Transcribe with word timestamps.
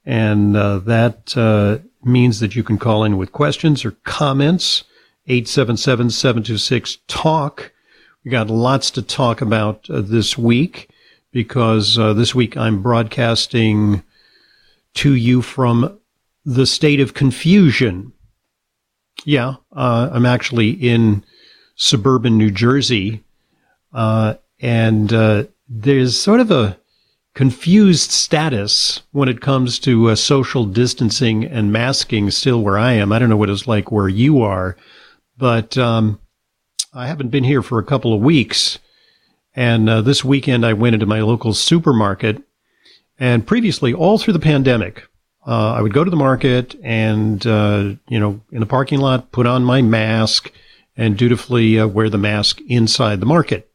And 0.05 0.57
uh, 0.57 0.79
that 0.79 1.37
uh, 1.37 1.79
means 2.05 2.39
that 2.39 2.55
you 2.55 2.63
can 2.63 2.79
call 2.79 3.03
in 3.03 3.17
with 3.17 3.33
questions 3.33 3.85
or 3.85 3.97
comments. 4.05 4.85
877 5.29 6.11
726 6.11 6.99
TALK. 7.09 7.73
We 8.25 8.31
got 8.31 8.51
lots 8.51 8.91
to 8.93 9.03
talk 9.03 9.41
about 9.41 9.89
uh, 9.91 10.01
this 10.01 10.37
week 10.39 10.91
because 11.33 11.99
uh, 11.99 12.13
this 12.13 12.35
week 12.35 12.57
I'm 12.57 12.83
broadcasting 12.83 14.03
to 14.95 15.15
you 15.15 15.43
from 15.43 15.99
the 16.45 16.67
state 16.67 17.01
of 17.01 17.15
confusion. 17.15 18.13
Yeah, 19.25 19.57
uh, 19.73 20.11
I'm 20.13 20.27
actually 20.27 20.71
in 20.71 21.25
suburban 21.75 22.39
New 22.39 22.51
Jersey, 22.51 23.25
uh, 23.93 24.35
and 24.61 25.13
uh, 25.13 25.45
there's 25.69 26.19
sort 26.19 26.41
of 26.41 26.51
a 26.51 26.79
confused 27.35 28.13
status 28.13 29.03
when 29.13 29.29
it 29.29 29.43
comes 29.43 29.79
to 29.81 30.09
uh, 30.09 30.15
social 30.15 30.65
distancing 30.65 31.45
and 31.45 31.71
masking 31.71 32.31
still 32.31 32.63
where 32.63 32.79
I 32.79 32.93
am. 32.93 33.13
I 33.13 33.19
don't 33.19 33.29
know 33.29 33.37
what 33.37 33.51
it's 33.51 33.67
like 33.67 33.93
where 33.93 34.09
you 34.09 34.41
are, 34.41 34.77
but 35.37 35.77
um, 35.77 36.19
I 36.93 37.07
haven't 37.07 37.29
been 37.29 37.45
here 37.45 37.63
for 37.63 37.79
a 37.79 37.85
couple 37.85 38.15
of 38.15 38.21
weeks. 38.21 38.79
And 39.55 39.89
uh, 39.89 40.03
this 40.03 40.25
weekend, 40.25 40.65
I 40.65 40.73
went 40.73 40.95
into 40.95 41.07
my 41.07 41.21
local 41.21 41.55
supermarket. 41.55 42.43
And 43.19 43.47
previously, 43.47 43.95
all 43.95 44.19
through 44.19 44.35
the 44.35 44.39
pandemic, 44.39 45.05
uh, 45.47 45.73
I 45.73 45.81
would 45.81 45.95
go 45.95 46.05
to 46.05 46.11
the 46.11 46.17
market 46.17 46.75
and, 46.83 47.47
uh, 47.47 47.95
you 48.09 48.21
know, 48.21 48.41
in 48.53 48.61
the 48.61 48.67
parking 48.67 48.99
lot, 48.99 49.33
put 49.33 49.47
on 49.47 49.65
my 49.65 49.81
mask 49.81 50.51
and 50.97 51.17
dutifully 51.17 51.79
uh, 51.79 51.87
wear 51.87 52.11
the 52.11 52.19
mask 52.19 52.61
inside 52.67 53.21
the 53.21 53.27
market. 53.27 53.71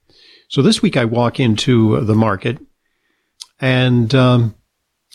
So 0.47 0.61
this 0.61 0.81
week, 0.81 0.97
I 0.97 1.05
walk 1.05 1.39
into 1.39 2.01
the 2.01 2.15
market 2.15 2.59
and 3.59 4.13
um, 4.13 4.55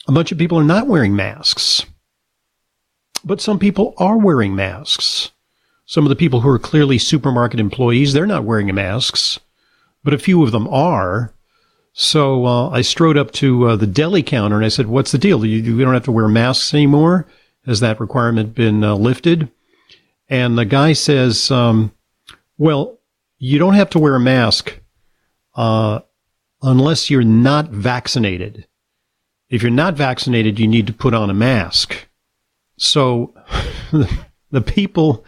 a 0.08 0.12
bunch 0.12 0.32
of 0.32 0.38
people 0.38 0.58
are 0.58 0.64
not 0.64 0.86
wearing 0.86 1.14
masks. 1.14 1.84
But 3.24 3.40
some 3.40 3.58
people 3.58 3.94
are 3.98 4.16
wearing 4.16 4.54
masks. 4.54 5.32
Some 5.86 6.04
of 6.04 6.08
the 6.08 6.16
people 6.16 6.40
who 6.40 6.48
are 6.48 6.58
clearly 6.58 6.98
supermarket 6.98 7.60
employees, 7.60 8.12
they're 8.12 8.26
not 8.26 8.42
wearing 8.42 8.74
masks, 8.74 9.38
but 10.02 10.12
a 10.12 10.18
few 10.18 10.42
of 10.42 10.50
them 10.50 10.66
are. 10.68 11.32
So 11.92 12.44
uh, 12.44 12.70
I 12.70 12.82
strode 12.82 13.16
up 13.16 13.30
to 13.32 13.68
uh, 13.68 13.76
the 13.76 13.86
deli 13.86 14.24
counter 14.24 14.56
and 14.56 14.64
I 14.64 14.68
said, 14.68 14.88
"What's 14.88 15.12
the 15.12 15.18
deal? 15.18 15.46
You, 15.46 15.58
you 15.58 15.84
don't 15.84 15.94
have 15.94 16.04
to 16.04 16.12
wear 16.12 16.28
masks 16.28 16.74
anymore. 16.74 17.26
Has 17.64 17.80
that 17.80 18.00
requirement 18.00 18.54
been 18.54 18.82
uh, 18.82 18.96
lifted?" 18.96 19.48
And 20.28 20.58
the 20.58 20.64
guy 20.64 20.92
says, 20.92 21.50
um, 21.52 21.92
"Well, 22.58 22.98
you 23.38 23.58
don't 23.58 23.74
have 23.74 23.90
to 23.90 23.98
wear 24.00 24.16
a 24.16 24.20
mask 24.20 24.78
uh, 25.54 26.00
unless 26.62 27.10
you're 27.10 27.22
not 27.22 27.70
vaccinated. 27.70 28.66
If 29.48 29.62
you're 29.62 29.70
not 29.70 29.94
vaccinated, 29.94 30.58
you 30.58 30.66
need 30.66 30.88
to 30.88 30.92
put 30.92 31.14
on 31.14 31.30
a 31.30 31.34
mask." 31.34 32.08
So 32.76 33.32
the 34.50 34.60
people 34.60 35.24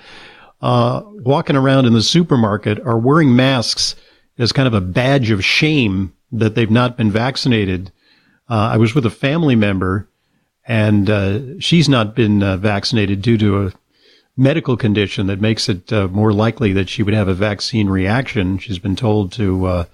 uh, 0.61 1.03
walking 1.05 1.57
around 1.57 1.87
in 1.87 1.93
the 1.93 2.03
supermarket 2.03 2.81
are 2.81 2.99
wearing 2.99 3.35
masks 3.35 3.95
as 4.39 4.53
kind 4.53 4.67
of 4.67 4.75
a 4.75 4.81
badge 4.81 5.31
of 5.31 5.45
shame 5.45 6.13
that 6.33 6.55
they've 6.55 6.71
not 6.71 6.97
been 6.97 7.11
vaccinated. 7.11 7.93
Uh, 8.49 8.71
I 8.73 8.77
was 8.77 8.95
with 8.95 9.07
a 9.07 9.11
family 9.11 9.57
member, 9.57 10.09
and 10.67 11.09
uh, 11.09 11.61
she's 11.61 11.89
not 11.89 12.15
been 12.15 12.43
uh, 12.43 12.57
vaccinated 12.57 13.23
due 13.23 13.39
to 13.39 13.67
a 13.67 13.73
medical 14.37 14.77
condition 14.77 15.27
that 15.27 15.41
makes 15.41 15.69
it 15.69 15.93
uh, 15.93 16.09
more 16.09 16.33
likely 16.33 16.73
that 16.73 16.89
she 16.89 17.03
would 17.03 17.15
have 17.15 17.29
a 17.29 17.35
vaccine 17.35 17.89
reaction. 17.89 18.59
She's 18.59 18.79
been 18.79 18.97
told 18.97 19.33
to 19.33 19.67
uh, 19.67 19.85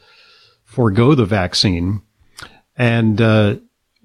forego 0.65 1.15
the 1.15 1.25
vaccine, 1.25 2.03
and 2.77 3.61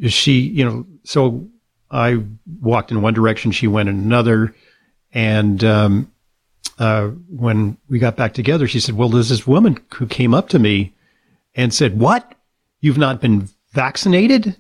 she, 0.08 0.40
you 0.40 0.64
know, 0.64 0.86
so 1.04 1.50
I 1.92 2.24
walked 2.62 2.92
in 2.92 3.02
one 3.02 3.14
direction, 3.14 3.52
she 3.52 3.68
went 3.68 3.90
in 3.90 3.96
another, 3.96 4.56
and 5.12 5.64
um, 5.64 6.12
uh, 6.78 7.08
when 7.30 7.78
we 7.90 8.00
got 8.00 8.16
back 8.16 8.34
together, 8.34 8.68
she 8.68 8.80
said, 8.80 8.96
Well, 8.96 9.10
there's 9.10 9.30
this 9.30 9.48
woman 9.48 9.78
who 9.94 10.08
came 10.08 10.34
up 10.34 10.50
to 10.50 10.60
me 10.60 10.94
and 11.56 11.74
said, 11.74 12.00
What? 12.00 12.36
You've 12.82 12.98
not 12.98 13.22
been 13.22 13.50
vaccinated? 13.72 14.56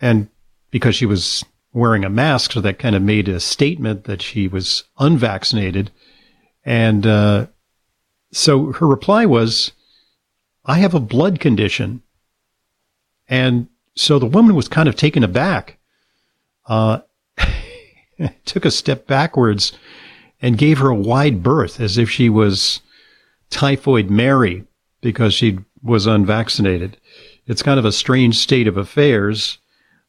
And 0.00 0.28
because 0.70 0.94
she 0.94 1.06
was 1.06 1.44
wearing 1.72 2.04
a 2.04 2.10
mask, 2.10 2.52
so 2.52 2.60
that 2.60 2.78
kind 2.78 2.96
of 2.96 3.02
made 3.02 3.28
a 3.28 3.40
statement 3.40 4.04
that 4.04 4.22
she 4.22 4.48
was 4.48 4.84
unvaccinated. 4.98 5.90
And 6.64 7.06
uh, 7.06 7.46
so 8.32 8.72
her 8.72 8.86
reply 8.86 9.26
was, 9.26 9.72
I 10.64 10.78
have 10.78 10.94
a 10.94 11.00
blood 11.00 11.40
condition. 11.40 12.02
And 13.28 13.68
so 13.94 14.18
the 14.18 14.26
woman 14.26 14.54
was 14.54 14.68
kind 14.68 14.88
of 14.88 14.96
taken 14.96 15.22
aback, 15.24 15.78
uh, 16.66 17.00
took 18.44 18.64
a 18.64 18.70
step 18.70 19.06
backwards 19.06 19.72
and 20.40 20.58
gave 20.58 20.78
her 20.78 20.88
a 20.88 20.94
wide 20.94 21.42
berth 21.42 21.80
as 21.80 21.98
if 21.98 22.10
she 22.10 22.28
was 22.28 22.80
typhoid 23.50 24.10
Mary 24.10 24.64
because 25.00 25.34
she 25.34 25.58
was 25.82 26.06
unvaccinated. 26.06 26.96
It's 27.46 27.62
kind 27.62 27.78
of 27.78 27.84
a 27.84 27.92
strange 27.92 28.36
state 28.36 28.66
of 28.66 28.76
affairs. 28.76 29.58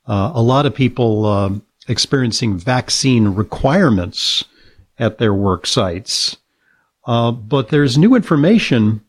Uh, 0.08 0.32
a 0.34 0.42
lot 0.42 0.66
of 0.66 0.76
people 0.76 1.26
uh, 1.26 1.52
experiencing 1.88 2.58
vaccine 2.58 3.30
requirements 3.30 4.46
at 4.98 5.18
their 5.18 5.34
work 5.34 5.66
sites. 5.66 6.38
Uh, 7.06 7.32
but 7.32 7.70
there's 7.70 7.98
new 7.98 8.16
information 8.16 9.02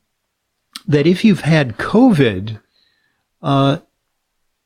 that 0.86 1.06
if 1.06 1.24
you've 1.24 1.40
had 1.40 1.76
COVID, 1.76 2.60
uh, 3.42 3.78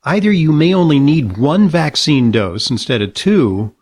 either 0.05 0.31
you 0.31 0.53
may 0.53 0.75
only 0.75 0.99
need 0.99 1.37
one 1.39 1.69
vaccine 1.69 2.31
dose 2.31 2.71
instead 2.71 3.03
of 3.03 3.15
two, 3.15 3.75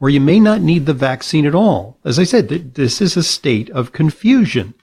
or 0.00 0.08
you 0.08 0.20
may 0.20 0.40
not 0.40 0.62
need 0.62 0.86
the 0.86 0.94
vaccine 0.94 1.46
at 1.46 1.54
all. 1.54 1.98
As 2.04 2.18
I 2.18 2.24
said, 2.24 2.48
this 2.74 3.00
is 3.02 3.16
a 3.16 3.22
state 3.22 3.68
of 3.70 3.92
confusion. 3.92 4.74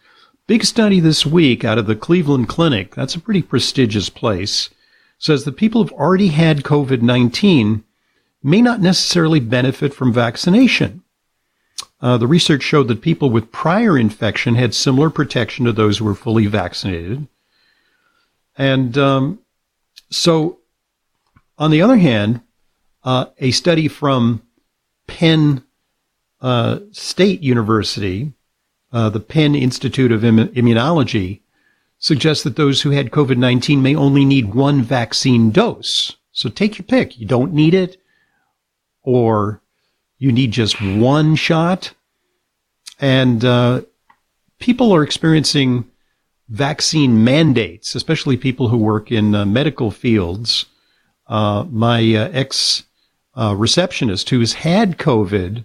Big 0.46 0.64
study 0.64 1.00
this 1.00 1.26
week 1.26 1.66
out 1.66 1.80
of 1.80 1.88
the 1.88 1.96
Cleveland 1.96 2.48
Clinic, 2.48 2.96
that's 2.96 3.16
a 3.16 3.20
pretty 3.20 3.42
prestigious 3.42 4.10
place, 4.10 4.70
says 5.18 5.44
that 5.44 5.58
people 5.58 5.82
who've 5.84 5.92
already 5.94 6.30
had 6.30 6.64
COVID 6.64 7.02
19 7.02 7.84
may 8.44 8.62
not 8.62 8.80
necessarily 8.80 9.40
benefit 9.40 9.94
from 9.94 10.14
vaccination. 10.14 11.04
Uh, 12.00 12.18
the 12.18 12.28
research 12.28 12.62
showed 12.62 12.88
that 12.88 13.02
people 13.02 13.32
with 13.32 13.52
prior 13.52 13.98
infection 13.98 14.56
had 14.56 14.74
similar 14.74 15.10
protection 15.10 15.66
to 15.66 15.72
those 15.72 15.98
who 15.98 16.06
were 16.06 16.16
fully 16.16 16.46
vaccinated. 16.46 17.28
And 18.56 18.98
um, 18.98 19.40
so, 20.12 20.60
on 21.58 21.72
the 21.72 21.82
other 21.82 21.98
hand, 21.98 22.42
uh, 23.04 23.26
a 23.40 23.52
study 23.52 23.88
from 23.88 24.44
Penn 25.08 25.64
uh, 26.42 26.80
State 26.92 27.42
University, 27.42 28.34
uh, 28.92 29.10
the 29.10 29.20
Penn 29.20 29.56
Institute 29.56 30.12
of 30.12 30.22
Immunology, 30.22 31.42
suggests 32.00 32.44
that 32.44 32.56
those 32.56 32.82
who 32.82 32.92
had 32.92 33.12
COVID 33.12 33.38
19 33.38 33.82
may 33.82 33.96
only 33.96 34.26
need 34.26 34.54
one 34.54 34.82
vaccine 34.82 35.52
dose. 35.52 36.16
So 36.32 36.50
take 36.50 36.78
your 36.78 36.86
pick. 36.86 37.20
You 37.20 37.26
don't 37.26 37.54
need 37.54 37.74
it, 37.74 37.98
or 39.02 39.62
you 40.20 40.32
need 40.32 40.52
just 40.52 40.80
one 40.82 41.36
shot. 41.36 41.94
And 43.00 43.44
uh, 43.44 43.82
people 44.60 44.94
are 44.94 45.04
experiencing 45.04 45.86
vaccine 46.50 47.24
mandates, 47.24 47.96
especially 47.96 48.38
people 48.38 48.70
who 48.70 48.78
work 48.78 49.12
in 49.12 49.36
uh, 49.36 49.46
medical 49.46 49.92
fields. 49.92 50.66
Uh, 51.28 51.66
my 51.70 52.00
uh, 52.16 52.30
ex 52.32 52.84
uh, 53.38 53.56
receptionist 53.56 54.30
who's 54.30 54.54
had 54.54 54.98
COVID, 54.98 55.64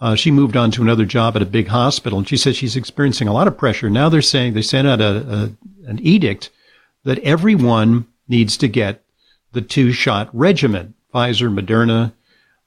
uh, 0.00 0.14
she 0.14 0.30
moved 0.30 0.56
on 0.56 0.70
to 0.72 0.82
another 0.82 1.04
job 1.04 1.36
at 1.36 1.42
a 1.42 1.46
big 1.46 1.68
hospital, 1.68 2.18
and 2.18 2.28
she 2.28 2.36
says 2.36 2.56
she's 2.56 2.76
experiencing 2.76 3.28
a 3.28 3.32
lot 3.32 3.48
of 3.48 3.56
pressure. 3.56 3.88
Now 3.88 4.08
they're 4.08 4.20
saying 4.22 4.52
they 4.52 4.62
sent 4.62 4.88
out 4.88 5.00
a, 5.00 5.16
a 5.28 5.88
an 5.88 6.00
edict 6.00 6.50
that 7.04 7.18
everyone 7.20 8.06
needs 8.28 8.56
to 8.56 8.68
get 8.68 9.02
the 9.52 9.60
two 9.60 9.92
shot 9.92 10.28
regimen, 10.32 10.94
Pfizer, 11.14 11.52
Moderna, 11.52 12.12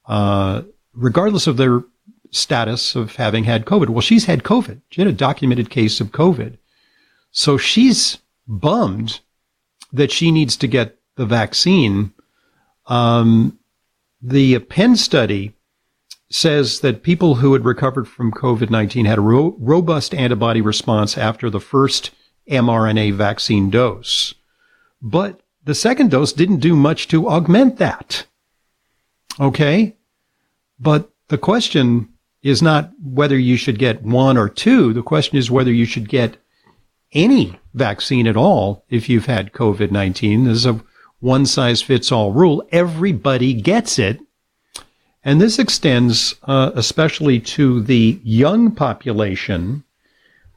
uh, 0.06 0.62
regardless 0.94 1.48
of 1.48 1.58
their 1.58 1.84
status 2.32 2.96
of 2.96 3.16
having 3.16 3.44
had 3.44 3.66
COVID. 3.66 3.90
Well, 3.90 4.02
she's 4.02 4.26
had 4.26 4.44
COVID. 4.44 4.82
She 4.90 5.02
had 5.02 5.10
a 5.10 5.14
documented 5.14 5.70
case 5.70 6.00
of 6.00 6.12
COVID. 6.12 6.58
So 7.32 7.58
she's 7.58 8.20
bummed 8.48 9.20
that 9.92 10.12
she 10.12 10.32
needs 10.32 10.56
to 10.58 10.68
get 10.68 10.98
the 11.16 11.26
vaccine. 11.26 12.14
Um, 12.86 13.58
the 14.22 14.60
Penn 14.60 14.96
study 14.96 15.54
says 16.30 16.82
that 16.82 17.04
people 17.04 17.36
who 17.36 17.54
had 17.54 17.64
recovered 17.64 18.08
from 18.08 18.32
COVID 18.32 18.70
19 18.70 19.06
had 19.06 19.18
a 19.18 19.22
ro- 19.22 19.56
robust 19.60 20.14
antibody 20.14 20.62
response 20.62 21.18
after 21.18 21.50
the 21.50 21.60
first 21.60 22.12
mRNA 22.50 23.14
vaccine 23.14 23.70
dose. 23.70 24.34
But 25.02 25.42
the 25.64 25.76
second 25.76 26.12
dose 26.12 26.34
didn't 26.34 26.60
do 26.60 26.76
much 26.76 27.08
to 27.10 27.28
augment 27.30 27.78
that. 27.78 28.26
Okay? 29.40 29.96
But 30.80 31.10
the 31.28 31.38
question 31.38 32.10
is 32.42 32.62
not 32.62 32.92
whether 33.04 33.38
you 33.38 33.58
should 33.58 33.80
get 33.80 34.04
one 34.04 34.38
or 34.38 34.50
two. 34.50 34.94
The 34.94 35.04
question 35.04 35.38
is 35.38 35.52
whether 35.52 35.72
you 35.72 35.86
should 35.86 36.10
get 36.10 36.38
any 37.14 37.60
vaccine 37.74 38.28
at 38.28 38.38
all 38.38 38.86
if 38.90 39.10
you've 39.10 39.26
had 39.26 39.54
COVID 39.54 39.92
19. 39.92 40.46
There's 40.46 40.66
a 40.66 40.82
one 41.20 41.46
size 41.46 41.82
fits 41.82 42.12
all 42.12 42.32
rule. 42.32 42.68
Everybody 42.72 43.54
gets 43.54 43.98
it. 44.00 44.20
And 45.24 45.42
this 45.42 45.60
extends 45.60 46.36
uh, 46.44 46.72
especially 46.76 47.40
to 47.42 47.82
the 47.82 48.20
young 48.24 48.72
population. 48.72 49.84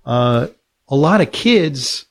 Uh, 0.04 0.48
a 0.88 0.96
lot 0.96 1.20
of 1.20 1.32
kids, 1.32 2.06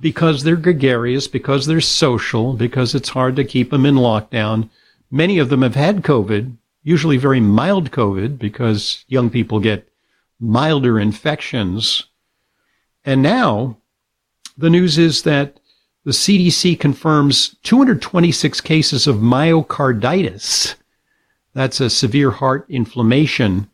because 0.00 0.42
they're 0.42 0.56
gregarious, 0.56 1.28
because 1.28 1.66
they're 1.66 1.80
social, 1.80 2.54
because 2.54 2.94
it's 2.94 3.08
hard 3.08 3.36
to 3.36 3.44
keep 3.44 3.70
them 3.70 3.86
in 3.86 3.94
lockdown, 3.94 4.68
many 5.10 5.38
of 5.38 5.48
them 5.48 5.62
have 5.62 5.74
had 5.74 6.02
COVID, 6.02 6.56
usually 6.82 7.16
very 7.16 7.40
mild 7.40 7.90
COVID, 7.92 8.38
because 8.38 9.04
young 9.08 9.30
people 9.30 9.60
get 9.60 9.88
milder 10.40 10.98
infections. 10.98 12.06
And 13.04 13.22
now 13.22 13.78
the 14.58 14.70
news 14.70 14.98
is 14.98 15.22
that 15.22 15.60
the 16.04 16.12
CDC 16.12 16.78
confirms 16.80 17.56
226 17.62 18.60
cases 18.60 19.06
of 19.06 19.16
myocarditis. 19.16 20.74
That's 21.54 21.80
a 21.80 21.90
severe 21.90 22.30
heart 22.30 22.66
inflammation 22.68 23.68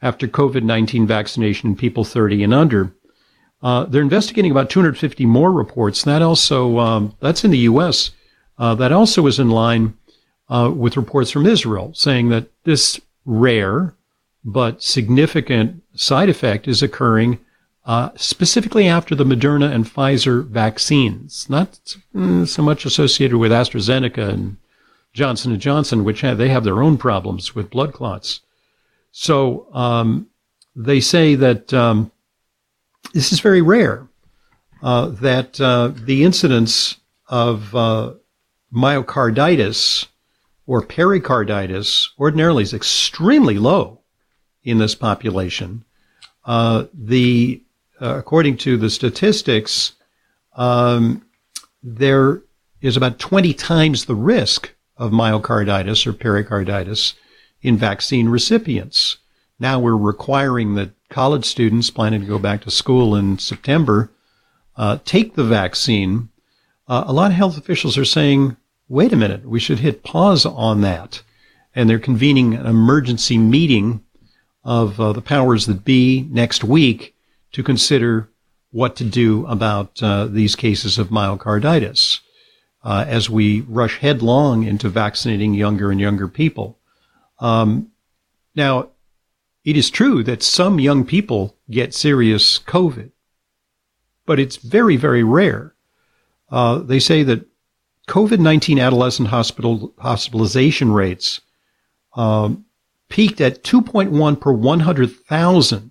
after 0.00 0.28
COVID 0.28 0.62
19 0.62 1.06
vaccination 1.06 1.70
in 1.70 1.76
people 1.76 2.04
30 2.04 2.44
and 2.44 2.54
under. 2.54 2.92
Uh, 3.62 3.84
they're 3.84 4.02
investigating 4.02 4.50
about 4.50 4.70
250 4.70 5.26
more 5.26 5.52
reports. 5.52 6.04
That 6.04 6.22
also, 6.22 6.78
um, 6.78 7.14
that's 7.20 7.44
in 7.44 7.50
the 7.50 7.58
U.S. 7.58 8.10
Uh, 8.58 8.74
that 8.76 8.92
also 8.92 9.26
is 9.26 9.38
in 9.38 9.50
line 9.50 9.96
uh, 10.48 10.70
with 10.74 10.96
reports 10.96 11.30
from 11.30 11.46
Israel 11.46 11.92
saying 11.94 12.28
that 12.28 12.48
this 12.64 13.00
rare 13.24 13.94
but 14.44 14.82
significant 14.82 15.82
side 15.94 16.28
effect 16.28 16.68
is 16.68 16.82
occurring 16.82 17.38
uh, 17.86 18.10
specifically 18.16 18.88
after 18.88 19.14
the 19.14 19.24
Moderna 19.24 19.72
and 19.72 19.84
Pfizer 19.84 20.44
vaccines, 20.44 21.48
not 21.48 21.96
mm, 22.14 22.46
so 22.46 22.62
much 22.62 22.84
associated 22.84 23.38
with 23.38 23.52
AstraZeneca 23.52 24.28
and 24.28 24.56
Johnson 25.12 25.52
and 25.52 25.60
Johnson, 25.60 26.02
which 26.02 26.20
have, 26.20 26.36
they 26.36 26.48
have 26.48 26.64
their 26.64 26.82
own 26.82 26.98
problems 26.98 27.54
with 27.54 27.70
blood 27.70 27.92
clots. 27.92 28.40
So 29.12 29.72
um, 29.72 30.26
they 30.74 31.00
say 31.00 31.36
that 31.36 31.72
um, 31.72 32.10
this 33.14 33.32
is 33.32 33.38
very 33.40 33.62
rare. 33.62 34.08
Uh, 34.82 35.06
that 35.06 35.58
uh, 35.60 35.92
the 35.94 36.22
incidence 36.22 36.96
of 37.28 37.74
uh, 37.74 38.12
myocarditis 38.74 40.06
or 40.66 40.82
pericarditis 40.82 42.10
ordinarily 42.18 42.62
is 42.62 42.74
extremely 42.74 43.58
low 43.58 44.00
in 44.64 44.78
this 44.78 44.94
population. 44.94 45.84
Uh, 46.44 46.84
the 46.92 47.62
uh, 48.00 48.16
according 48.16 48.56
to 48.58 48.76
the 48.76 48.90
statistics, 48.90 49.92
um, 50.54 51.24
there 51.82 52.42
is 52.80 52.96
about 52.96 53.18
20 53.18 53.54
times 53.54 54.04
the 54.04 54.14
risk 54.14 54.74
of 54.96 55.12
myocarditis 55.12 56.06
or 56.06 56.12
pericarditis 56.12 57.14
in 57.62 57.76
vaccine 57.76 58.28
recipients. 58.28 59.18
Now 59.58 59.78
we're 59.78 59.96
requiring 59.96 60.74
that 60.74 60.90
college 61.08 61.44
students 61.44 61.90
planning 61.90 62.20
to 62.20 62.26
go 62.26 62.38
back 62.38 62.62
to 62.62 62.70
school 62.70 63.14
in 63.14 63.38
September 63.38 64.10
uh, 64.76 64.98
take 65.04 65.34
the 65.34 65.44
vaccine. 65.44 66.28
Uh, 66.86 67.04
a 67.06 67.12
lot 67.12 67.30
of 67.30 67.36
health 67.36 67.56
officials 67.56 67.96
are 67.96 68.04
saying, 68.04 68.56
wait 68.88 69.12
a 69.12 69.16
minute, 69.16 69.46
we 69.46 69.58
should 69.58 69.80
hit 69.80 70.04
pause 70.04 70.44
on 70.44 70.82
that. 70.82 71.22
And 71.74 71.88
they're 71.88 71.98
convening 71.98 72.54
an 72.54 72.66
emergency 72.66 73.38
meeting 73.38 74.02
of 74.64 75.00
uh, 75.00 75.12
the 75.12 75.22
powers 75.22 75.66
that 75.66 75.84
be 75.84 76.26
next 76.30 76.64
week 76.64 77.15
to 77.52 77.62
consider 77.62 78.28
what 78.70 78.96
to 78.96 79.04
do 79.04 79.46
about 79.46 80.02
uh, 80.02 80.26
these 80.26 80.54
cases 80.56 80.98
of 80.98 81.08
myocarditis 81.08 82.20
uh, 82.84 83.04
as 83.08 83.30
we 83.30 83.62
rush 83.62 83.98
headlong 83.98 84.64
into 84.64 84.88
vaccinating 84.88 85.54
younger 85.54 85.90
and 85.90 86.00
younger 86.00 86.28
people. 86.28 86.78
Um, 87.40 87.90
now, 88.54 88.90
it 89.64 89.76
is 89.76 89.90
true 89.90 90.22
that 90.22 90.42
some 90.42 90.78
young 90.78 91.04
people 91.04 91.56
get 91.70 91.94
serious 91.94 92.58
COVID, 92.58 93.10
but 94.24 94.38
it's 94.38 94.56
very, 94.56 94.96
very 94.96 95.24
rare. 95.24 95.74
Uh, 96.50 96.78
they 96.78 97.00
say 97.00 97.22
that 97.24 97.44
COVID 98.08 98.38
19 98.38 98.78
adolescent 98.78 99.28
hospital 99.28 99.92
hospitalization 99.98 100.92
rates 100.92 101.40
um, 102.14 102.64
peaked 103.08 103.40
at 103.40 103.64
2.1 103.64 104.40
per 104.40 104.52
100,000 104.52 105.90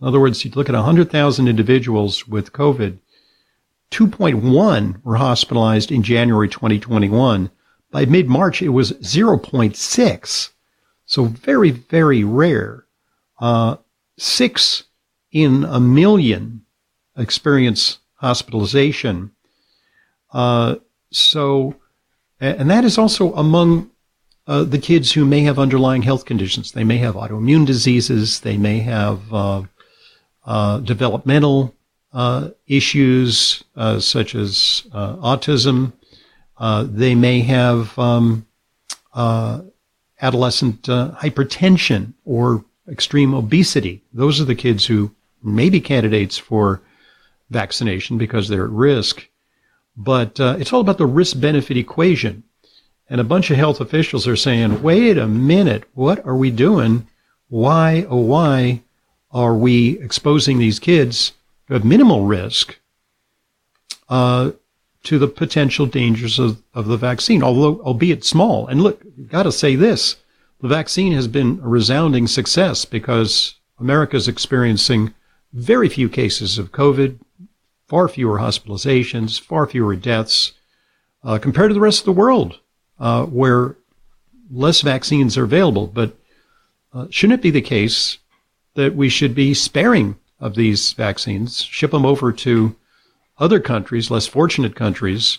in 0.00 0.06
other 0.06 0.20
words, 0.20 0.44
you 0.44 0.50
look 0.54 0.68
at 0.68 0.74
100,000 0.74 1.48
individuals 1.48 2.28
with 2.28 2.52
COVID, 2.52 2.98
2.1 3.90 5.04
were 5.04 5.16
hospitalized 5.16 5.90
in 5.90 6.02
January 6.02 6.48
2021. 6.48 7.50
By 7.90 8.04
mid 8.04 8.28
March, 8.28 8.60
it 8.60 8.70
was 8.70 8.92
0.6. 8.92 10.50
So 11.06 11.24
very, 11.24 11.70
very 11.70 12.24
rare. 12.24 12.84
Uh, 13.38 13.76
six 14.18 14.84
in 15.30 15.64
a 15.64 15.80
million 15.80 16.62
experience 17.16 17.98
hospitalization. 18.14 19.30
Uh, 20.32 20.76
so, 21.10 21.76
and 22.40 22.68
that 22.70 22.84
is 22.84 22.98
also 22.98 23.32
among 23.34 23.90
uh, 24.46 24.64
the 24.64 24.78
kids 24.78 25.12
who 25.12 25.24
may 25.24 25.40
have 25.40 25.58
underlying 25.58 26.02
health 26.02 26.24
conditions. 26.24 26.72
They 26.72 26.84
may 26.84 26.98
have 26.98 27.14
autoimmune 27.14 27.66
diseases. 27.66 28.40
They 28.40 28.56
may 28.56 28.80
have 28.80 29.32
uh, 29.32 29.62
developmental 30.46 31.74
uh, 32.12 32.48
issues 32.66 33.62
uh, 33.76 34.00
such 34.00 34.34
as 34.34 34.84
uh, 34.92 35.16
autism. 35.16 35.92
they 36.88 37.14
may 37.14 37.40
have 37.40 37.98
um, 37.98 38.46
adolescent 40.22 40.82
hypertension 40.82 42.14
or 42.24 42.64
extreme 42.88 43.34
obesity. 43.34 44.02
Those 44.14 44.40
are 44.40 44.46
the 44.46 44.54
kids 44.54 44.86
who 44.86 45.14
may 45.42 45.68
be 45.68 45.80
candidates 45.80 46.38
for 46.38 46.80
vaccination 47.50 48.18
because 48.18 48.48
they're 48.48 48.64
at 48.64 48.70
risk. 48.70 49.28
But 49.96 50.40
uh, 50.40 50.56
it's 50.58 50.72
all 50.72 50.80
about 50.80 50.98
the 50.98 51.06
risk 51.06 51.40
benefit 51.40 51.76
equation. 51.76 52.44
And 53.08 53.20
a 53.20 53.24
bunch 53.24 53.50
of 53.50 53.56
health 53.56 53.80
officials 53.80 54.26
are 54.26 54.36
saying, 54.36 54.82
wait 54.82 55.16
a 55.16 55.28
minute, 55.28 55.84
what 55.94 56.24
are 56.26 56.36
we 56.36 56.50
doing? 56.50 57.06
Why, 57.48 58.06
oh, 58.08 58.20
why 58.20 58.82
are 59.36 59.54
we 59.54 59.98
exposing 60.00 60.58
these 60.58 60.78
kids 60.78 61.32
who 61.68 61.74
have 61.74 61.84
minimal 61.84 62.24
risk 62.24 62.78
uh, 64.08 64.52
to 65.02 65.18
the 65.18 65.28
potential 65.28 65.84
dangers 65.84 66.38
of, 66.38 66.62
of 66.72 66.86
the 66.86 66.96
vaccine, 66.96 67.42
although 67.42 67.78
albeit 67.82 68.24
small. 68.24 68.66
And 68.66 68.82
look, 68.82 69.02
you've 69.14 69.28
got 69.28 69.42
to 69.42 69.52
say 69.52 69.76
this: 69.76 70.16
the 70.62 70.68
vaccine 70.68 71.12
has 71.12 71.28
been 71.28 71.60
a 71.62 71.68
resounding 71.68 72.26
success 72.26 72.86
because 72.86 73.56
America 73.78 74.16
is 74.16 74.26
experiencing 74.26 75.12
very 75.52 75.90
few 75.90 76.08
cases 76.08 76.56
of 76.56 76.72
COVID, 76.72 77.18
far 77.88 78.08
fewer 78.08 78.38
hospitalizations, 78.38 79.38
far 79.38 79.66
fewer 79.66 79.96
deaths 79.96 80.52
uh, 81.22 81.36
compared 81.36 81.68
to 81.68 81.74
the 81.74 81.80
rest 81.80 82.00
of 82.00 82.06
the 82.06 82.20
world, 82.20 82.58
uh, 82.98 83.26
where 83.26 83.76
less 84.50 84.80
vaccines 84.80 85.36
are 85.36 85.44
available. 85.44 85.88
But 85.88 86.16
uh, 86.94 87.08
shouldn't 87.10 87.40
it 87.40 87.42
be 87.42 87.50
the 87.50 87.60
case 87.60 88.16
that 88.76 88.94
we 88.94 89.08
should 89.08 89.34
be 89.34 89.52
sparing 89.52 90.16
of 90.38 90.54
these 90.54 90.92
vaccines, 90.92 91.62
ship 91.62 91.90
them 91.90 92.06
over 92.06 92.30
to 92.32 92.76
other 93.38 93.60
countries, 93.60 94.10
less 94.10 94.26
fortunate 94.26 94.74
countries, 94.74 95.38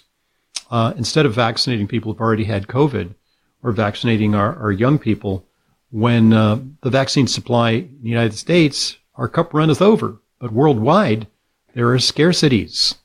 uh, 0.70 0.94
instead 0.98 1.26
of 1.26 1.34
vaccinating 1.34 1.88
people 1.88 2.12
who've 2.12 2.22
already 2.22 2.44
had 2.44 2.68
COVID 2.68 3.16
or 3.64 3.72
vaccinating 3.72 4.36
our, 4.36 4.56
our 4.58 4.72
young 4.72 5.00
people 5.00 5.46
when 5.92 6.34
uh, 6.34 6.60
the 6.82 6.90
vaccine 6.90 7.28
supply 7.28 7.72
in 7.72 8.00
the 8.02 8.10
United 8.10 8.34
States, 8.34 8.98
our 9.16 9.28
cup 9.28 9.54
runneth 9.54 9.82
over. 9.82 10.18
But 10.40 10.52
worldwide, 10.52 11.28
there 11.74 11.90
are 11.90 11.98
scarcities. 11.98 12.96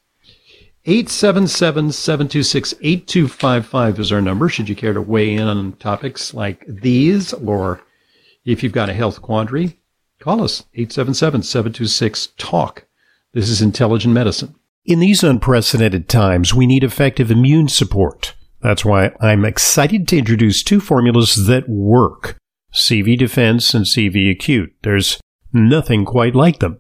877 0.85 1.93
726 1.93 2.75
8255 2.81 4.01
is 4.01 4.11
our 4.11 4.21
number. 4.21 4.49
Should 4.49 4.69
you 4.69 4.75
care 4.75 4.93
to 4.93 5.01
weigh 5.01 5.35
in 5.35 5.43
on 5.43 5.73
topics 5.75 6.35
like 6.35 6.65
these, 6.67 7.33
or 7.33 7.81
if 8.45 8.63
you've 8.63 8.73
got 8.73 8.91
a 8.91 8.95
health 8.95 9.23
quandary, 9.23 9.79
call 10.23 10.43
us 10.43 10.65
877 10.75 11.43
726 11.43 12.29
TALK. 12.39 12.87
This 13.33 13.49
is 13.49 13.61
Intelligent 13.61 14.15
Medicine. 14.15 14.55
In 14.85 15.01
these 15.01 15.25
unprecedented 15.25 16.09
times, 16.09 16.55
we 16.55 16.65
need 16.67 16.85
effective 16.85 17.31
immune 17.31 17.69
support. 17.69 18.35
That's 18.61 18.85
why 18.85 19.11
I'm 19.21 19.45
excited 19.45 20.07
to 20.09 20.19
introduce 20.19 20.63
two 20.63 20.79
formulas 20.79 21.47
that 21.47 21.69
work 21.69 22.37
CV 22.73 23.19
Defense 23.19 23.75
and 23.75 23.85
CV 23.85 24.31
Acute. 24.31 24.73
There's 24.83 25.21
nothing 25.53 26.05
quite 26.05 26.37
like 26.37 26.61
them. 26.61 26.79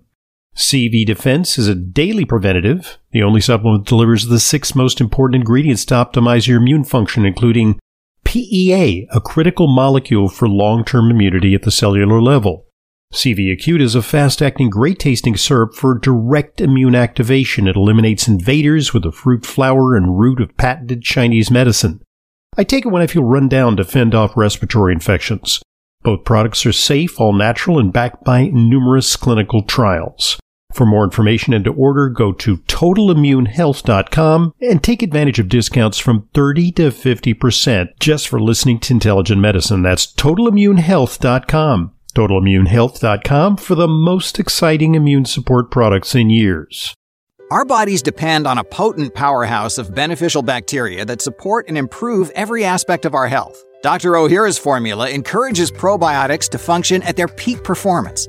CV 0.56 1.04
Defense 1.04 1.58
is 1.58 1.66
a 1.66 1.74
daily 1.74 2.24
preventative. 2.24 2.98
The 3.10 3.24
only 3.24 3.40
supplement 3.40 3.84
that 3.84 3.88
delivers 3.88 4.26
the 4.26 4.38
six 4.38 4.76
most 4.76 5.00
important 5.00 5.40
ingredients 5.40 5.84
to 5.86 5.94
optimize 5.94 6.46
your 6.46 6.58
immune 6.58 6.84
function, 6.84 7.26
including 7.26 7.80
PEA, 8.24 9.08
a 9.12 9.20
critical 9.20 9.66
molecule 9.66 10.28
for 10.28 10.48
long 10.48 10.84
term 10.84 11.10
immunity 11.10 11.56
at 11.56 11.62
the 11.62 11.72
cellular 11.72 12.22
level. 12.22 12.66
CV 13.12 13.52
Acute 13.52 13.82
is 13.82 13.94
a 13.94 14.00
fast 14.00 14.40
acting, 14.40 14.70
great 14.70 14.98
tasting 14.98 15.36
syrup 15.36 15.74
for 15.74 15.98
direct 15.98 16.62
immune 16.62 16.94
activation. 16.94 17.68
It 17.68 17.76
eliminates 17.76 18.26
invaders 18.26 18.94
with 18.94 19.02
the 19.02 19.12
fruit, 19.12 19.44
flower, 19.44 19.94
and 19.94 20.18
root 20.18 20.40
of 20.40 20.56
patented 20.56 21.02
Chinese 21.02 21.50
medicine. 21.50 22.00
I 22.56 22.64
take 22.64 22.86
it 22.86 22.88
when 22.88 23.02
I 23.02 23.06
feel 23.06 23.22
run 23.22 23.48
down 23.48 23.76
to 23.76 23.84
fend 23.84 24.14
off 24.14 24.34
respiratory 24.34 24.94
infections. 24.94 25.60
Both 26.02 26.24
products 26.24 26.64
are 26.64 26.72
safe, 26.72 27.20
all 27.20 27.34
natural, 27.34 27.78
and 27.78 27.92
backed 27.92 28.24
by 28.24 28.46
numerous 28.46 29.14
clinical 29.16 29.62
trials. 29.62 30.38
For 30.72 30.86
more 30.86 31.04
information 31.04 31.52
and 31.52 31.66
to 31.66 31.72
order, 31.72 32.08
go 32.08 32.32
to 32.32 32.56
totalimmunehealth.com 32.56 34.54
and 34.62 34.82
take 34.82 35.02
advantage 35.02 35.38
of 35.38 35.50
discounts 35.50 35.98
from 35.98 36.30
30 36.32 36.72
to 36.72 36.90
50% 36.90 37.88
just 38.00 38.26
for 38.26 38.40
listening 38.40 38.80
to 38.80 38.94
Intelligent 38.94 39.40
Medicine. 39.40 39.82
That's 39.82 40.06
totalimmunehealth.com. 40.06 41.92
TotalImmuneHealth.com 42.14 43.56
for 43.56 43.74
the 43.74 43.88
most 43.88 44.38
exciting 44.38 44.94
immune 44.94 45.24
support 45.24 45.70
products 45.70 46.14
in 46.14 46.30
years. 46.30 46.94
Our 47.50 47.64
bodies 47.64 48.00
depend 48.00 48.46
on 48.46 48.58
a 48.58 48.64
potent 48.64 49.14
powerhouse 49.14 49.76
of 49.76 49.94
beneficial 49.94 50.42
bacteria 50.42 51.04
that 51.04 51.20
support 51.20 51.68
and 51.68 51.76
improve 51.76 52.30
every 52.30 52.64
aspect 52.64 53.04
of 53.04 53.14
our 53.14 53.28
health. 53.28 53.62
Dr. 53.82 54.12
Ohhira's 54.12 54.58
formula 54.58 55.10
encourages 55.10 55.70
probiotics 55.70 56.48
to 56.50 56.58
function 56.58 57.02
at 57.02 57.16
their 57.16 57.28
peak 57.28 57.64
performance 57.64 58.28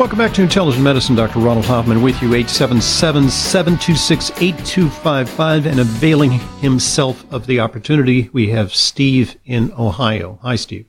Welcome 0.00 0.16
back 0.16 0.32
to 0.32 0.42
Intelligent 0.42 0.82
Medicine. 0.82 1.14
Dr. 1.14 1.40
Ronald 1.40 1.66
Hoffman 1.66 2.00
with 2.00 2.22
you, 2.22 2.28
877 2.28 3.28
726 3.28 4.30
8255. 4.30 5.66
And 5.66 5.78
availing 5.78 6.30
himself 6.62 7.30
of 7.30 7.46
the 7.46 7.60
opportunity, 7.60 8.30
we 8.32 8.48
have 8.48 8.74
Steve 8.74 9.36
in 9.44 9.70
Ohio. 9.78 10.38
Hi, 10.40 10.56
Steve. 10.56 10.86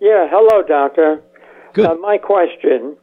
Yeah, 0.00 0.28
hello, 0.30 0.62
Doctor. 0.62 1.24
Good. 1.72 1.86
Uh, 1.86 1.96
my 1.96 2.16
question 2.16 2.96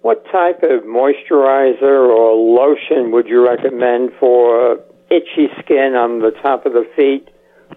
What 0.00 0.24
type 0.32 0.64
of 0.64 0.82
moisturizer 0.82 2.08
or 2.10 2.34
lotion 2.34 3.12
would 3.12 3.28
you 3.28 3.46
recommend 3.46 4.10
for 4.18 4.80
itchy 5.08 5.46
skin 5.62 5.94
on 5.94 6.18
the 6.18 6.32
top 6.42 6.66
of 6.66 6.72
the 6.72 6.84
feet 6.96 7.28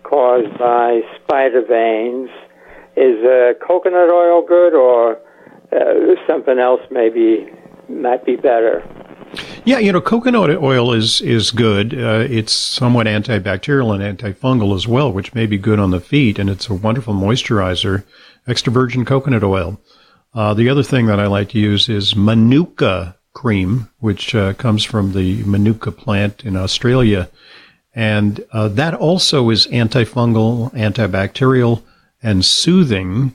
caused 0.02 0.58
by 0.58 1.02
spider 1.24 1.62
veins? 1.62 2.32
Is 2.98 3.24
uh, 3.24 3.54
coconut 3.64 4.10
oil 4.10 4.44
good 4.44 4.74
or 4.74 5.20
uh, 5.72 6.16
something 6.28 6.60
else 6.60 6.82
maybe 6.92 7.50
might 7.90 8.26
be 8.26 8.36
better. 8.36 8.84
Yeah, 9.64 9.80
you 9.80 9.92
know, 9.92 10.02
coconut 10.02 10.50
oil 10.50 10.92
is 10.92 11.22
is 11.22 11.52
good. 11.52 11.94
Uh, 11.94 12.26
it's 12.30 12.52
somewhat 12.52 13.08
antibacterial 13.08 13.94
and 13.94 14.18
antifungal 14.18 14.76
as 14.76 14.88
well, 14.88 15.12
which 15.12 15.34
may 15.34 15.46
be 15.46 15.58
good 15.58 15.80
on 15.80 15.92
the 15.92 16.02
feet, 16.02 16.40
and 16.40 16.50
it's 16.50 16.70
a 16.70 16.74
wonderful 16.74 17.14
moisturizer. 17.14 18.04
Extra 18.48 18.74
virgin 18.74 19.06
coconut 19.06 19.44
oil. 19.44 19.80
Uh, 20.34 20.54
the 20.54 20.70
other 20.70 20.84
thing 20.84 21.06
that 21.06 21.20
I 21.20 21.28
like 21.28 21.50
to 21.50 21.60
use 21.60 21.90
is 21.90 22.16
Manuka 22.16 23.16
cream, 23.34 23.90
which 24.00 24.34
uh, 24.34 24.54
comes 24.54 24.84
from 24.84 25.14
the 25.14 25.44
Manuka 25.44 25.92
plant 25.92 26.44
in 26.44 26.56
Australia, 26.56 27.30
and 27.94 28.44
uh, 28.52 28.68
that 28.70 28.94
also 28.94 29.50
is 29.50 29.68
antifungal, 29.68 30.74
antibacterial, 30.74 31.84
and 32.24 32.44
soothing. 32.44 33.34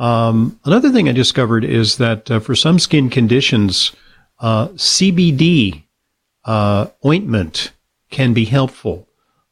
Um, 0.00 0.58
another 0.64 0.90
thing 0.90 1.10
I 1.10 1.12
discovered 1.12 1.62
is 1.62 1.98
that 1.98 2.30
uh, 2.30 2.40
for 2.40 2.54
some 2.54 2.78
skin 2.78 3.10
conditions, 3.10 3.92
uh, 4.40 4.68
CBD 4.68 5.82
uh, 6.46 6.86
ointment 7.04 7.72
can 8.08 8.32
be 8.32 8.46
helpful. 8.46 9.06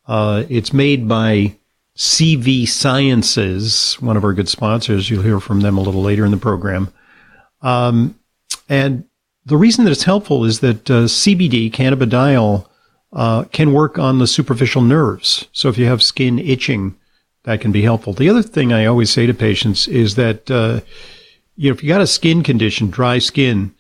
Uh, 0.07 0.45
it's 0.49 0.73
made 0.73 1.07
by 1.07 1.55
CV 1.95 2.67
Sciences, 2.67 3.99
one 4.01 4.17
of 4.17 4.25
our 4.25 4.33
good 4.33 4.49
sponsors. 4.49 5.11
You'll 5.11 5.23
hear 5.23 5.39
from 5.39 5.61
them 5.61 5.77
a 5.77 5.83
little 5.83 6.01
later 6.01 6.25
in 6.25 6.31
the 6.31 6.39
program. 6.39 6.93
Um, 7.61 8.19
and 8.71 9.05
the 9.45 9.59
reason 9.59 9.85
that 9.85 9.91
it's 9.91 10.05
helpful 10.05 10.47
is 10.47 10.61
that 10.61 10.91
uh, 10.91 11.05
CBD, 11.05 11.71
cannabidiol, 11.71 12.67
uh, 13.13 13.45
can 13.45 13.75
work 13.75 13.99
on 13.99 14.19
the 14.19 14.27
superficial 14.27 14.81
nerves. 14.81 15.47
So 15.53 15.69
if 15.69 15.77
you 15.77 15.85
have 15.87 16.03
skin 16.03 16.39
itching, 16.39 16.95
that 17.45 17.61
can 17.61 17.73
be 17.73 17.83
helpful. 17.83 18.13
The 18.13 18.29
other 18.29 18.43
thing 18.43 18.73
I 18.73 18.87
always 18.87 19.11
say 19.11 19.27
to 19.27 19.35
patients 19.35 19.89
is 19.89 20.17
that 20.17 20.51
uh, 20.51 20.81
you 21.57 21.71
know 21.71 21.75
if 21.75 21.83
you 21.83 21.89
got 21.89 22.01
a 22.01 22.07
skin 22.07 22.43
condition, 22.43 22.91
dry 22.91 23.19
skin, 23.19 23.75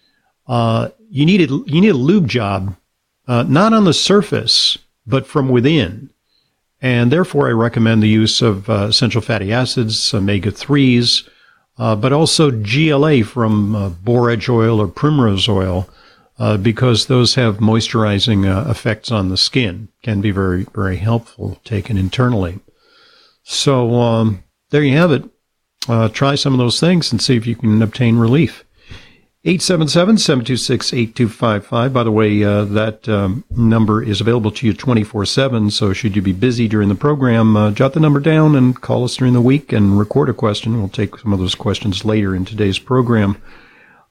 uh, 0.46 0.88
you 1.10 1.26
need 1.26 1.50
a, 1.50 1.54
you 1.66 1.80
need 1.80 1.90
a 1.90 1.94
lube 1.94 2.28
job, 2.28 2.76
uh, 3.26 3.44
not 3.44 3.72
on 3.72 3.84
the 3.84 3.94
surface 3.94 4.78
but 5.06 5.26
from 5.26 5.48
within, 5.48 6.10
and 6.82 7.10
therefore 7.10 7.48
I 7.48 7.52
recommend 7.52 8.02
the 8.02 8.08
use 8.08 8.42
of 8.42 8.68
uh, 8.68 8.88
essential 8.88 9.22
fatty 9.22 9.52
acids, 9.52 10.12
omega 10.12 10.50
threes, 10.50 11.28
uh, 11.78 11.96
but 11.96 12.12
also 12.12 12.50
GLA 12.50 13.24
from 13.24 13.74
uh, 13.74 13.88
borage 13.88 14.48
oil 14.48 14.80
or 14.80 14.88
primrose 14.88 15.48
oil. 15.48 15.88
because 16.62 17.06
those 17.06 17.34
have 17.34 17.56
moisturizing 17.56 18.46
effects 18.70 19.10
on 19.10 19.28
the 19.28 19.36
skin, 19.36 19.88
can 20.02 20.20
be 20.20 20.30
very, 20.30 20.64
very 20.74 20.98
helpful 20.98 21.58
taken 21.64 21.96
internally. 21.96 22.60
So 23.50 23.94
um, 23.94 24.44
there 24.68 24.82
you 24.82 24.98
have 24.98 25.10
it. 25.10 25.24
Uh, 25.88 26.10
try 26.10 26.34
some 26.34 26.52
of 26.52 26.58
those 26.58 26.78
things 26.78 27.10
and 27.10 27.22
see 27.22 27.34
if 27.34 27.46
you 27.46 27.56
can 27.56 27.80
obtain 27.80 28.18
relief. 28.18 28.62
877-726-8255. 29.46 31.90
By 31.90 32.02
the 32.02 32.12
way, 32.12 32.44
uh, 32.44 32.66
that 32.66 33.08
um, 33.08 33.44
number 33.48 34.02
is 34.02 34.20
available 34.20 34.50
to 34.50 34.66
you 34.66 34.74
24-7, 34.74 35.72
so 35.72 35.94
should 35.94 36.14
you 36.14 36.20
be 36.20 36.34
busy 36.34 36.68
during 36.68 36.90
the 36.90 36.94
program, 36.94 37.56
uh, 37.56 37.70
jot 37.70 37.94
the 37.94 38.00
number 38.00 38.20
down 38.20 38.54
and 38.54 38.78
call 38.78 39.04
us 39.04 39.16
during 39.16 39.32
the 39.32 39.40
week 39.40 39.72
and 39.72 39.98
record 39.98 40.28
a 40.28 40.34
question. 40.34 40.76
We'll 40.76 40.90
take 40.90 41.16
some 41.16 41.32
of 41.32 41.38
those 41.38 41.54
questions 41.54 42.04
later 42.04 42.36
in 42.36 42.44
today's 42.44 42.78
program. 42.78 43.40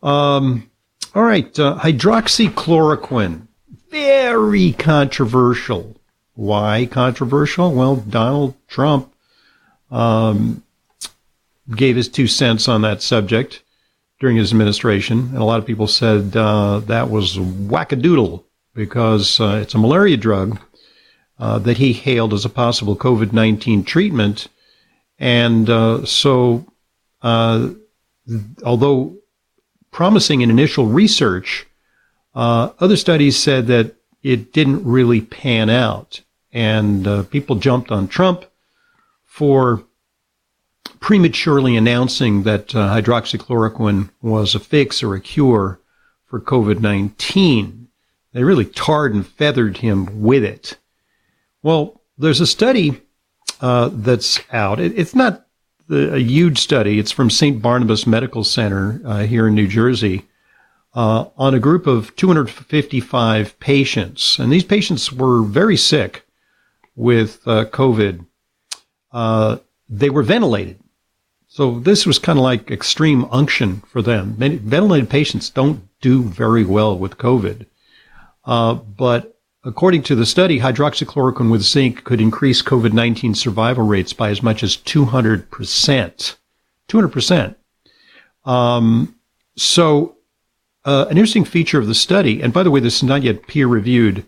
Um, 0.01 0.67
all 1.13 1.21
right, 1.21 1.59
uh, 1.59 1.77
hydroxychloroquine. 1.79 3.45
Very 3.91 4.73
controversial. 4.73 5.95
Why 6.33 6.87
controversial? 6.89 7.71
Well, 7.73 7.97
Donald 7.97 8.55
Trump 8.67 9.13
um, 9.91 10.63
gave 11.75 11.95
his 11.95 12.07
two 12.07 12.27
cents 12.27 12.67
on 12.67 12.81
that 12.81 13.01
subject 13.01 13.63
during 14.19 14.37
his 14.37 14.51
administration, 14.51 15.19
and 15.19 15.37
a 15.37 15.43
lot 15.43 15.59
of 15.59 15.65
people 15.65 15.87
said 15.87 16.35
uh, 16.35 16.79
that 16.79 17.09
was 17.09 17.37
wackadoodle 17.37 18.43
because 18.73 19.39
uh, 19.39 19.59
it's 19.61 19.73
a 19.73 19.77
malaria 19.77 20.17
drug 20.17 20.59
uh, 21.39 21.59
that 21.59 21.77
he 21.77 21.93
hailed 21.93 22.33
as 22.33 22.45
a 22.45 22.49
possible 22.49 22.95
COVID 22.95 23.33
19 23.33 23.83
treatment. 23.83 24.47
And 25.19 25.69
uh, 25.69 26.05
so, 26.05 26.65
uh, 27.21 27.71
although 28.63 29.17
promising 29.91 30.41
in 30.41 30.49
initial 30.49 30.85
research, 30.85 31.65
uh, 32.35 32.71
other 32.79 32.97
studies 32.97 33.37
said 33.37 33.67
that 33.67 33.95
it 34.23 34.53
didn't 34.53 34.83
really 34.83 35.21
pan 35.21 35.69
out. 35.69 36.21
And 36.51 37.29
people 37.29 37.57
jumped 37.57 37.91
on 37.91 38.07
Trump 38.07 38.45
for 39.37 39.83
prematurely 40.99 41.77
announcing 41.77 42.41
that 42.41 42.73
uh, 42.73 42.89
hydroxychloroquine 42.89 44.09
was 44.19 44.55
a 44.55 44.59
fix 44.59 45.03
or 45.03 45.13
a 45.13 45.21
cure 45.21 45.79
for 46.25 46.41
COVID 46.41 46.79
19. 46.79 47.87
They 48.33 48.43
really 48.43 48.65
tarred 48.65 49.13
and 49.13 49.27
feathered 49.27 49.77
him 49.77 50.23
with 50.23 50.43
it. 50.43 50.79
Well, 51.61 52.01
there's 52.17 52.41
a 52.41 52.47
study 52.47 52.99
uh, 53.61 53.91
that's 53.93 54.39
out. 54.51 54.79
It, 54.79 54.97
it's 54.97 55.13
not 55.13 55.45
the, 55.87 56.15
a 56.15 56.19
huge 56.19 56.57
study, 56.57 56.97
it's 56.97 57.11
from 57.11 57.29
St. 57.29 57.61
Barnabas 57.61 58.07
Medical 58.07 58.43
Center 58.43 58.99
uh, 59.05 59.19
here 59.19 59.47
in 59.47 59.53
New 59.53 59.67
Jersey. 59.67 60.25
Uh, 60.95 61.29
on 61.37 61.53
a 61.53 61.59
group 61.59 61.85
of 61.85 62.15
255 62.15 63.59
patients, 63.59 64.39
and 64.39 64.51
these 64.51 64.63
patients 64.63 65.13
were 65.13 65.43
very 65.43 65.77
sick 65.77 66.25
with 66.95 67.47
uh, 67.47 67.65
COVID. 67.65 68.25
Uh, 69.17 69.57
they 69.89 70.09
were 70.09 70.23
ventilated 70.23 70.77
so 71.47 71.79
this 71.79 72.05
was 72.05 72.19
kind 72.19 72.37
of 72.37 72.43
like 72.43 72.69
extreme 72.69 73.25
unction 73.31 73.81
for 73.87 74.01
them. 74.01 74.35
Many 74.37 74.57
ventilated 74.57 75.09
patients 75.09 75.49
don't 75.49 75.87
do 76.01 76.21
very 76.23 76.63
well 76.65 76.97
with 76.97 77.17
COVID. 77.17 77.65
Uh, 78.45 78.75
but 78.75 79.39
according 79.63 80.03
to 80.03 80.15
the 80.15 80.25
study, 80.25 80.59
hydroxychloroquine 80.59 81.49
with 81.49 81.61
zinc 81.61 82.03
could 82.03 82.21
increase 82.21 82.61
COVID 82.61 82.93
19 82.93 83.33
survival 83.33 83.85
rates 83.85 84.13
by 84.13 84.29
as 84.29 84.43
much 84.43 84.61
as 84.61 84.75
200%. 84.77 86.35
200%. 86.89 87.55
Um, 88.45 89.15
so, 89.55 90.15
uh, 90.85 91.07
an 91.09 91.17
interesting 91.17 91.43
feature 91.43 91.79
of 91.79 91.87
the 91.87 91.95
study, 91.95 92.41
and 92.41 92.53
by 92.53 92.63
the 92.63 92.71
way, 92.71 92.79
this 92.79 92.97
is 92.97 93.03
not 93.03 93.23
yet 93.23 93.47
peer 93.47 93.67
reviewed, 93.67 94.25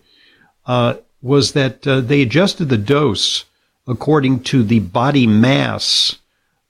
uh, 0.66 0.94
was 1.22 1.52
that 1.52 1.86
uh, 1.86 2.00
they 2.00 2.22
adjusted 2.22 2.68
the 2.68 2.76
dose 2.76 3.44
according 3.86 4.42
to 4.44 4.62
the 4.62 4.80
body 4.80 5.26
mass 5.26 6.16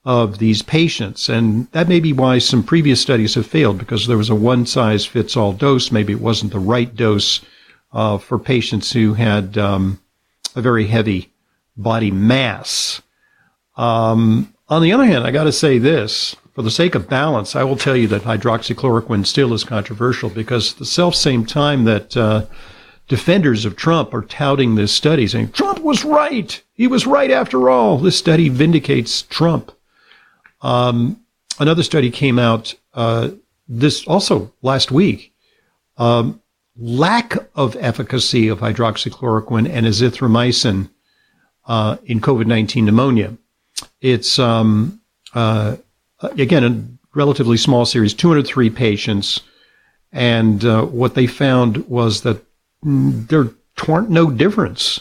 of 0.05 0.39
these 0.39 0.63
patients. 0.63 1.29
And 1.29 1.71
that 1.73 1.89
may 1.89 2.01
be 2.01 2.13
why 2.13 2.39
some 2.39 2.63
previous 2.63 3.01
studies 3.01 3.35
have 3.35 3.47
failed 3.47 3.79
because 3.79 4.07
there 4.07 4.17
was 4.17 4.31
a 4.31 4.35
one 4.35 4.65
size 4.67 5.05
fits 5.05 5.37
all 5.37 5.53
dose. 5.53 5.93
Maybe 5.93 6.13
it 6.13 6.21
wasn't 6.21 6.53
the 6.53 6.59
right 6.59 6.95
dose 6.95 7.41
uh, 7.93 8.19
for 8.19 8.39
patients 8.39 8.93
who 8.93 9.15
had 9.15 9.59
um, 9.59 10.01
a 10.57 10.63
very 10.63 10.87
heavy 10.87 11.33
body 11.77 12.11
mass. 12.11 13.03
Um, 13.77 14.55
on 14.69 14.83
the 14.83 14.93
other 14.93 15.05
hand, 15.05 15.25
I 15.25 15.31
got 15.31 15.45
to 15.45 15.53
say 15.53 15.79
this 15.79 16.37
for 16.55 16.63
the 16.63 16.71
sake 16.71 16.95
of 16.95 17.09
balance, 17.09 17.57
I 17.57 17.65
will 17.65 17.77
tell 17.77 17.97
you 17.97 18.07
that 18.09 18.23
hydroxychloroquine 18.23 19.27
still 19.27 19.55
is 19.55 19.65
controversial 19.65 20.29
because 20.29 20.75
the 20.75 20.85
self 20.85 21.15
same 21.15 21.47
time 21.47 21.85
that 21.85 22.17
uh, 22.17 22.45
defenders 23.11 23.65
of 23.65 23.75
Trump 23.75 24.15
are 24.15 24.23
touting 24.23 24.77
this 24.77 24.93
study, 24.93 25.27
saying 25.27 25.51
Trump 25.51 25.81
was 25.81 26.05
right. 26.05 26.63
He 26.75 26.87
was 26.87 27.09
right 27.09 27.33
after 27.33 27.69
all. 27.69 27.99
This 27.99 28.17
study 28.17 28.49
vindicates 28.49 29.23
Trump. 29.23 29.73
Um, 30.63 31.21
another 31.59 31.83
study 31.83 32.13
came 32.13 32.39
out 32.39 32.77
uh, 32.95 33.31
this 33.69 34.07
also 34.07 34.53
last 34.63 34.93
week. 34.93 35.35
Um, 35.99 36.41
lack 36.77 37.37
of 37.57 37.77
efficacy 37.81 38.47
of 38.47 38.61
hydroxychloroquine 38.61 39.69
and 39.69 39.87
azithromycin 39.87 40.89
uh, 41.67 41.97
in 42.05 42.21
COVID 42.21 42.47
19 42.47 42.85
pneumonia. 42.85 43.37
It's, 44.01 44.39
um, 44.39 45.01
uh, 45.35 45.79
again, 46.21 46.65
a 46.65 47.19
relatively 47.19 47.57
small 47.57 47.87
series, 47.87 48.15
203 48.15 48.71
patients. 48.71 49.41
And 50.13 50.65
uh, 50.65 50.85
what 50.85 51.17
they 51.17 51.27
found 51.27 51.89
was 51.89 52.21
that 52.23 52.45
there 52.83 53.51
weren't 53.87 54.11
no 54.11 54.31
difference 54.31 55.01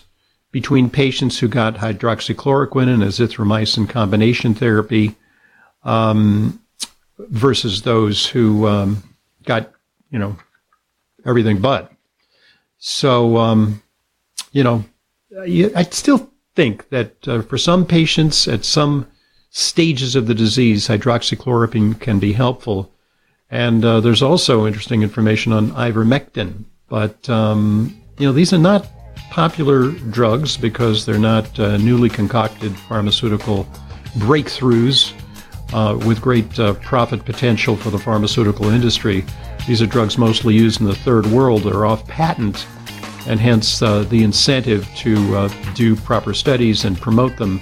between 0.52 0.90
patients 0.90 1.40
who 1.40 1.48
got 1.48 1.76
hydroxychloroquine 1.76 2.92
and 2.94 3.04
azithromycin 3.04 3.88
combination 3.88 4.54
therapy 4.56 5.16
um, 5.84 6.60
versus 7.18 7.84
those 7.84 8.26
who 8.26 8.68
um, 8.68 9.04
got, 9.44 9.72
you 10.10 10.18
know, 10.18 10.36
everything 11.26 11.60
but. 11.60 11.92
So, 12.80 13.38
um, 13.38 13.82
you 14.52 14.64
know, 14.64 14.84
I 15.38 15.84
still 15.92 16.30
think 16.56 16.90
that 16.90 17.28
uh, 17.28 17.42
for 17.44 17.58
some 17.58 17.86
patients 17.86 18.48
at 18.48 18.66
some 18.66 19.08
stages 19.52 20.16
of 20.16 20.28
the 20.28 20.34
disease, 20.34 20.88
hydroxychloroquine 20.88 22.00
can 22.00 22.20
be 22.20 22.34
helpful. 22.34 22.92
And 23.52 23.84
uh, 23.84 24.00
there's 24.00 24.22
also 24.22 24.66
interesting 24.66 25.04
information 25.04 25.54
on 25.54 25.72
ivermectin. 25.72 26.66
But, 26.90 27.30
um, 27.30 27.96
you 28.18 28.28
know, 28.28 28.34
these 28.34 28.52
are 28.54 28.58
not 28.58 28.88
popular 29.30 29.92
drugs 29.92 30.58
because 30.58 31.06
they're 31.06 31.20
not 31.20 31.60
uh, 31.60 31.78
newly 31.78 32.10
concocted 32.10 32.76
pharmaceutical 32.76 33.66
breakthroughs 34.18 35.14
uh, 35.74 35.98
with 36.06 36.22
great 36.22 36.60
uh, 36.60 36.74
profit 36.76 37.24
potential 37.26 37.76
for 37.76 37.92
the 37.92 38.00
pharmaceutical 38.00 38.70
industry. 38.70 39.24
These 39.68 39.82
are 39.82 39.86
drugs 39.86 40.18
mostly 40.18 40.56
used 40.56 40.82
in 40.82 40.88
the 40.88 40.96
third 40.96 41.28
world 41.28 41.64
that 41.64 41.76
are 41.76 41.86
off 41.86 42.08
patent, 42.08 42.66
and 43.28 43.40
hence 43.40 43.82
uh, 43.82 44.04
the 44.04 44.24
incentive 44.24 44.88
to 44.98 45.36
uh, 45.36 45.48
do 45.76 45.96
proper 45.96 46.34
studies 46.34 46.86
and 46.86 47.00
promote 47.00 47.38
them 47.38 47.62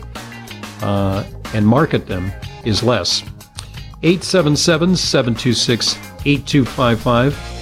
uh, 0.81 1.25
and 1.53 1.67
market 1.67 2.07
them 2.07 2.31
is 2.63 2.83
less. 2.83 3.23
877 4.03 4.95
726 4.95 5.95
8255. 6.25 7.56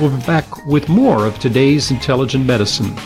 We'll 0.00 0.16
be 0.16 0.26
back 0.26 0.64
with 0.64 0.88
more 0.88 1.26
of 1.26 1.40
today's 1.40 1.90
Intelligent 1.90 2.46
Medicine. 2.46 2.96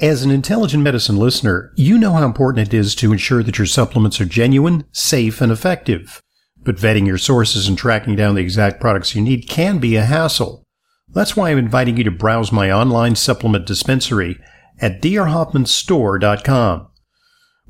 As 0.00 0.22
an 0.22 0.30
intelligent 0.30 0.82
medicine 0.82 1.16
listener, 1.16 1.70
you 1.76 1.98
know 1.98 2.12
how 2.12 2.24
important 2.24 2.66
it 2.66 2.72
is 2.72 2.94
to 2.94 3.12
ensure 3.12 3.42
that 3.42 3.58
your 3.58 3.66
supplements 3.66 4.22
are 4.22 4.24
genuine, 4.24 4.86
safe, 4.90 5.42
and 5.42 5.52
effective. 5.52 6.22
But 6.62 6.76
vetting 6.76 7.06
your 7.06 7.18
sources 7.18 7.68
and 7.68 7.76
tracking 7.76 8.16
down 8.16 8.36
the 8.36 8.40
exact 8.40 8.80
products 8.80 9.14
you 9.14 9.20
need 9.20 9.50
can 9.50 9.78
be 9.78 9.96
a 9.96 10.04
hassle. 10.04 10.64
That's 11.10 11.36
why 11.36 11.50
I'm 11.50 11.58
inviting 11.58 11.98
you 11.98 12.04
to 12.04 12.10
browse 12.10 12.50
my 12.50 12.72
online 12.72 13.16
supplement 13.16 13.66
dispensary 13.66 14.38
at 14.80 15.02
drhoffmanstore.com. 15.02 16.88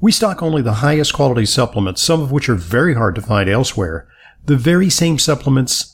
We 0.00 0.12
stock 0.12 0.42
only 0.44 0.62
the 0.62 0.74
highest 0.74 1.12
quality 1.12 1.46
supplements, 1.46 2.02
some 2.02 2.22
of 2.22 2.30
which 2.30 2.48
are 2.48 2.54
very 2.54 2.94
hard 2.94 3.16
to 3.16 3.20
find 3.20 3.50
elsewhere. 3.50 4.08
The 4.44 4.56
very 4.56 4.90
same 4.90 5.18
supplements 5.18 5.93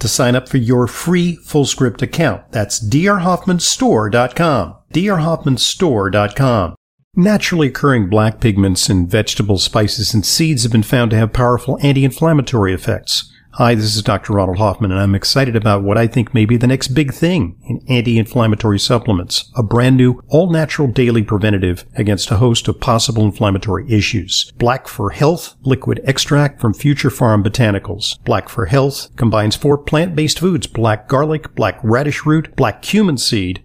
to 0.00 0.08
sign 0.08 0.34
up 0.34 0.48
for 0.48 0.56
your 0.56 0.86
free 0.86 1.38
FullScript 1.44 2.02
account. 2.02 2.50
That's 2.52 2.80
drhoffmanstore.com. 2.82 4.76
drhoffmanstore.com. 4.92 6.74
Naturally 7.16 7.66
occurring 7.68 8.08
black 8.08 8.40
pigments 8.40 8.88
in 8.88 9.08
vegetables, 9.08 9.64
spices, 9.64 10.14
and 10.14 10.24
seeds 10.24 10.62
have 10.62 10.70
been 10.72 10.82
found 10.84 11.10
to 11.10 11.16
have 11.16 11.32
powerful 11.32 11.78
anti-inflammatory 11.82 12.72
effects. 12.72 13.32
Hi, 13.54 13.74
this 13.74 13.96
is 13.96 14.02
Dr. 14.04 14.34
Ronald 14.34 14.58
Hoffman, 14.58 14.92
and 14.92 15.00
I'm 15.00 15.16
excited 15.16 15.56
about 15.56 15.82
what 15.82 15.98
I 15.98 16.06
think 16.06 16.32
may 16.32 16.44
be 16.44 16.56
the 16.56 16.68
next 16.68 16.88
big 16.88 17.12
thing 17.12 17.56
in 17.64 17.82
anti-inflammatory 17.88 18.78
supplements, 18.78 19.50
a 19.56 19.62
brand 19.64 19.96
new 19.96 20.22
all-natural 20.28 20.86
daily 20.86 21.24
preventative 21.24 21.84
against 21.96 22.30
a 22.30 22.36
host 22.36 22.68
of 22.68 22.78
possible 22.78 23.24
inflammatory 23.24 23.90
issues. 23.90 24.52
Black 24.56 24.86
for 24.86 25.10
Health 25.10 25.56
liquid 25.62 26.00
extract 26.04 26.60
from 26.60 26.72
Future 26.72 27.10
Pharm 27.10 27.44
Botanicals. 27.44 28.22
Black 28.24 28.48
for 28.48 28.66
Health 28.66 29.08
combines 29.16 29.56
four 29.56 29.76
plant-based 29.76 30.38
foods, 30.38 30.68
black 30.68 31.08
garlic, 31.08 31.52
black 31.56 31.80
radish 31.82 32.24
root, 32.24 32.54
black 32.54 32.82
cumin 32.82 33.18
seed, 33.18 33.64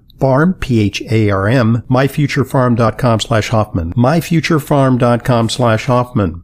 farm, 0.21 0.53
P-H-A-R-M, 0.53 1.83
myfuturepharm.com 1.89 3.19
slash 3.19 3.49
Hoffman, 3.49 3.91
myfuturepharm.com 3.95 5.49
slash 5.49 5.85
Hoffman. 5.85 6.43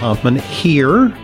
Hoffman 0.00 0.36
here, 0.36 1.14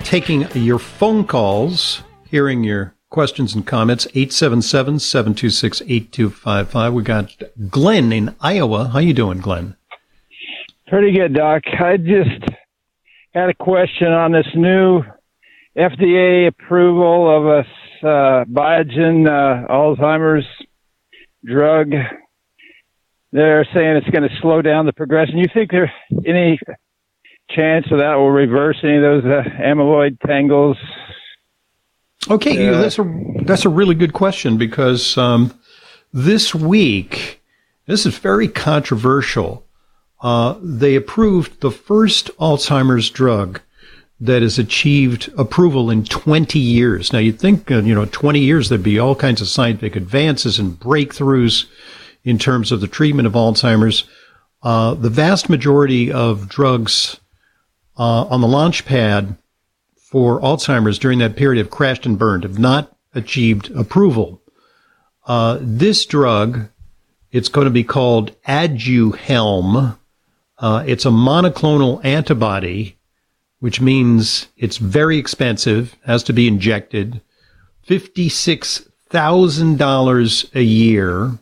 taking 0.00 0.46
your 0.52 0.78
phone 0.78 1.26
calls, 1.26 2.02
hearing 2.28 2.62
your 2.62 2.94
questions 3.08 3.54
and 3.54 3.66
comments, 3.66 4.06
877-726-8255. 4.08 6.92
We 6.92 7.02
got 7.02 7.34
Glenn 7.70 8.12
in 8.12 8.34
Iowa. 8.40 8.88
How 8.88 8.98
you 8.98 9.14
doing, 9.14 9.38
Glenn? 9.38 9.76
Pretty 10.88 11.12
good, 11.12 11.32
Doc. 11.34 11.62
I 11.80 11.96
just 11.96 12.44
had 13.32 13.48
a 13.48 13.54
question 13.54 14.08
on 14.08 14.32
this 14.32 14.48
new 14.54 15.02
FDA 15.74 16.48
approval 16.48 17.34
of 17.34 17.46
a 17.46 17.64
uh, 18.02 18.44
Biogen 18.44 19.26
uh, 19.26 19.66
Alzheimer's 19.68 20.46
drug. 21.44 21.92
They're 23.32 23.66
saying 23.72 23.96
it's 23.96 24.10
going 24.10 24.28
to 24.28 24.36
slow 24.40 24.62
down 24.62 24.86
the 24.86 24.92
progression. 24.92 25.38
You 25.38 25.48
think 25.52 25.70
there's 25.70 25.90
any 26.26 26.58
chance 27.50 27.86
of 27.90 27.98
that 27.98 28.14
will 28.16 28.30
reverse 28.30 28.78
any 28.82 28.96
of 28.96 29.02
those 29.02 29.24
uh, 29.24 29.42
amyloid 29.60 30.18
tangles? 30.26 30.76
Okay, 32.30 32.68
uh, 32.68 32.80
that's 32.80 32.98
a 32.98 33.24
that's 33.42 33.64
a 33.64 33.68
really 33.68 33.94
good 33.94 34.12
question 34.12 34.56
because 34.56 35.18
um, 35.18 35.58
this 36.12 36.54
week 36.54 37.42
this 37.86 38.06
is 38.06 38.16
very 38.18 38.48
controversial. 38.48 39.66
Uh, 40.20 40.54
they 40.62 40.94
approved 40.94 41.60
the 41.60 41.70
first 41.70 42.30
Alzheimer's 42.38 43.10
drug 43.10 43.60
that 44.22 44.40
has 44.40 44.56
achieved 44.56 45.32
approval 45.36 45.90
in 45.90 46.04
20 46.04 46.56
years. 46.56 47.12
Now, 47.12 47.18
you'd 47.18 47.40
think, 47.40 47.72
uh, 47.72 47.78
you 47.78 47.92
know, 47.92 48.04
20 48.04 48.38
years 48.38 48.68
there'd 48.68 48.80
be 48.80 49.00
all 49.00 49.16
kinds 49.16 49.40
of 49.40 49.48
scientific 49.48 49.96
advances 49.96 50.60
and 50.60 50.78
breakthroughs 50.78 51.66
in 52.22 52.38
terms 52.38 52.70
of 52.70 52.80
the 52.80 52.86
treatment 52.86 53.26
of 53.26 53.32
Alzheimer's. 53.32 54.04
Uh, 54.62 54.94
the 54.94 55.10
vast 55.10 55.50
majority 55.50 56.12
of 56.12 56.48
drugs 56.48 57.18
uh, 57.98 58.22
on 58.26 58.40
the 58.40 58.46
launch 58.46 58.84
pad 58.84 59.36
for 59.96 60.40
Alzheimer's 60.40 61.00
during 61.00 61.18
that 61.18 61.34
period 61.34 61.58
have 61.58 61.72
crashed 61.72 62.06
and 62.06 62.16
burned, 62.16 62.44
have 62.44 62.60
not 62.60 62.96
achieved 63.16 63.72
approval. 63.72 64.40
Uh, 65.26 65.58
this 65.60 66.06
drug, 66.06 66.68
it's 67.32 67.48
going 67.48 67.64
to 67.64 67.72
be 67.72 67.82
called 67.82 68.40
Aduhelm. 68.46 69.98
Uh, 70.58 70.84
it's 70.86 71.06
a 71.06 71.10
monoclonal 71.10 72.04
antibody 72.04 72.96
which 73.62 73.80
means 73.80 74.48
it's 74.56 74.76
very 74.78 75.18
expensive, 75.18 75.96
has 76.04 76.24
to 76.24 76.32
be 76.32 76.48
injected, 76.48 77.20
$56,000 77.86 80.54
a 80.56 80.62
year, 80.64 81.38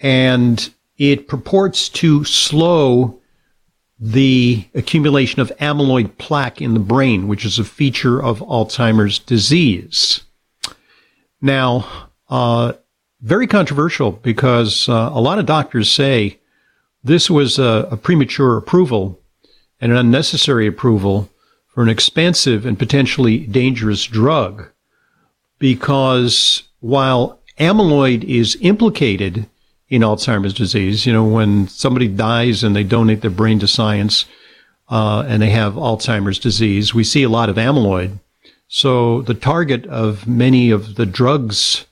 and 0.00 0.70
it 0.96 1.28
purports 1.28 1.90
to 1.90 2.24
slow 2.24 3.20
the 4.00 4.64
accumulation 4.74 5.42
of 5.42 5.52
amyloid 5.60 6.16
plaque 6.16 6.62
in 6.62 6.72
the 6.72 6.80
brain, 6.80 7.28
which 7.28 7.44
is 7.44 7.58
a 7.58 7.64
feature 7.64 8.22
of 8.22 8.38
Alzheimer's 8.38 9.18
disease. 9.18 10.22
Now, 11.42 11.86
uh, 12.30 12.72
very 13.20 13.46
controversial 13.46 14.12
because 14.12 14.88
uh, 14.88 15.10
a 15.12 15.20
lot 15.20 15.38
of 15.38 15.44
doctors 15.44 15.90
say 15.90 16.38
this 17.04 17.28
was 17.28 17.58
a, 17.58 17.86
a 17.90 17.98
premature 17.98 18.56
approval 18.56 19.18
and 19.82 19.90
an 19.90 19.98
unnecessary 19.98 20.66
approval 20.66 21.28
for 21.66 21.82
an 21.82 21.88
expensive 21.88 22.64
and 22.64 22.78
potentially 22.78 23.38
dangerous 23.38 24.06
drug 24.06 24.68
because 25.58 26.62
while 26.80 27.40
amyloid 27.58 28.24
is 28.24 28.56
implicated 28.60 29.48
in 29.88 30.02
Alzheimer's 30.02 30.54
disease, 30.54 31.04
you 31.04 31.12
know, 31.12 31.24
when 31.24 31.68
somebody 31.68 32.08
dies 32.08 32.64
and 32.64 32.74
they 32.74 32.84
donate 32.84 33.20
their 33.20 33.30
brain 33.30 33.58
to 33.58 33.66
science 33.66 34.24
uh, 34.88 35.24
and 35.26 35.42
they 35.42 35.50
have 35.50 35.74
Alzheimer's 35.74 36.38
disease, 36.38 36.94
we 36.94 37.04
see 37.04 37.24
a 37.24 37.28
lot 37.28 37.48
of 37.48 37.56
amyloid. 37.56 38.18
So 38.68 39.22
the 39.22 39.34
target 39.34 39.84
of 39.86 40.26
many 40.26 40.70
of 40.70 40.94
the 40.94 41.06
drugs 41.06 41.86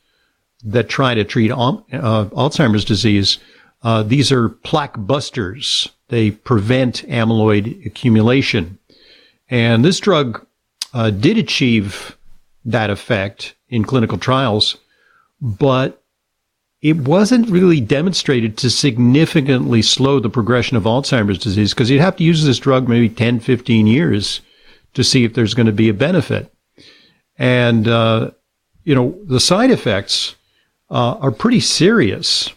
that 0.63 0.89
try 0.89 1.15
to 1.15 1.25
treat 1.25 1.51
uh, 1.51 1.57
Alzheimer's 1.93 2.85
disease, 2.85 3.39
uh, 3.83 4.03
these 4.03 4.31
are 4.31 4.49
plaque 4.49 4.95
busters. 4.97 5.89
They 6.11 6.33
prevent 6.33 7.09
amyloid 7.09 7.87
accumulation. 7.87 8.79
And 9.49 9.85
this 9.85 9.99
drug 9.99 10.45
uh, 10.93 11.11
did 11.11 11.39
achieve 11.39 12.17
that 12.65 12.91
effect 12.91 13.55
in 13.69 13.85
clinical 13.85 14.19
trials, 14.19 14.77
but 15.41 16.03
it 16.83 16.97
wasn't 16.97 17.49
really 17.49 17.81
demonstrated 17.81 18.57
to 18.59 18.71
significantly 18.71 19.83
slow 19.83 20.19
the 20.19 20.31
progression 20.31 20.77
of 20.77 20.85
Alzheimer's 20.85 21.39
disease 21.39 21.73
because 21.73 21.91
you'd 21.91 22.01
have 22.01 22.17
to 22.17 22.25
use 22.25 22.45
this 22.45 22.59
drug 22.59 22.89
maybe 22.89 23.09
10, 23.09 23.41
15 23.41 23.87
years 23.87 24.41
to 24.95 25.05
see 25.05 25.25
if 25.25 25.35
there's 25.35 25.55
going 25.55 25.67
to 25.67 25.73
be 25.73 25.89
a 25.89 25.95
benefit. 25.95 26.53
And, 27.39 27.87
uh, 27.87 28.33
you 28.85 28.95
know, 28.95 29.17
the 29.25 29.41
side 29.41 29.71
effects 29.71 30.35
uh, 30.91 31.15
are 31.19 31.31
pretty 31.31 31.61
serious 31.61 32.51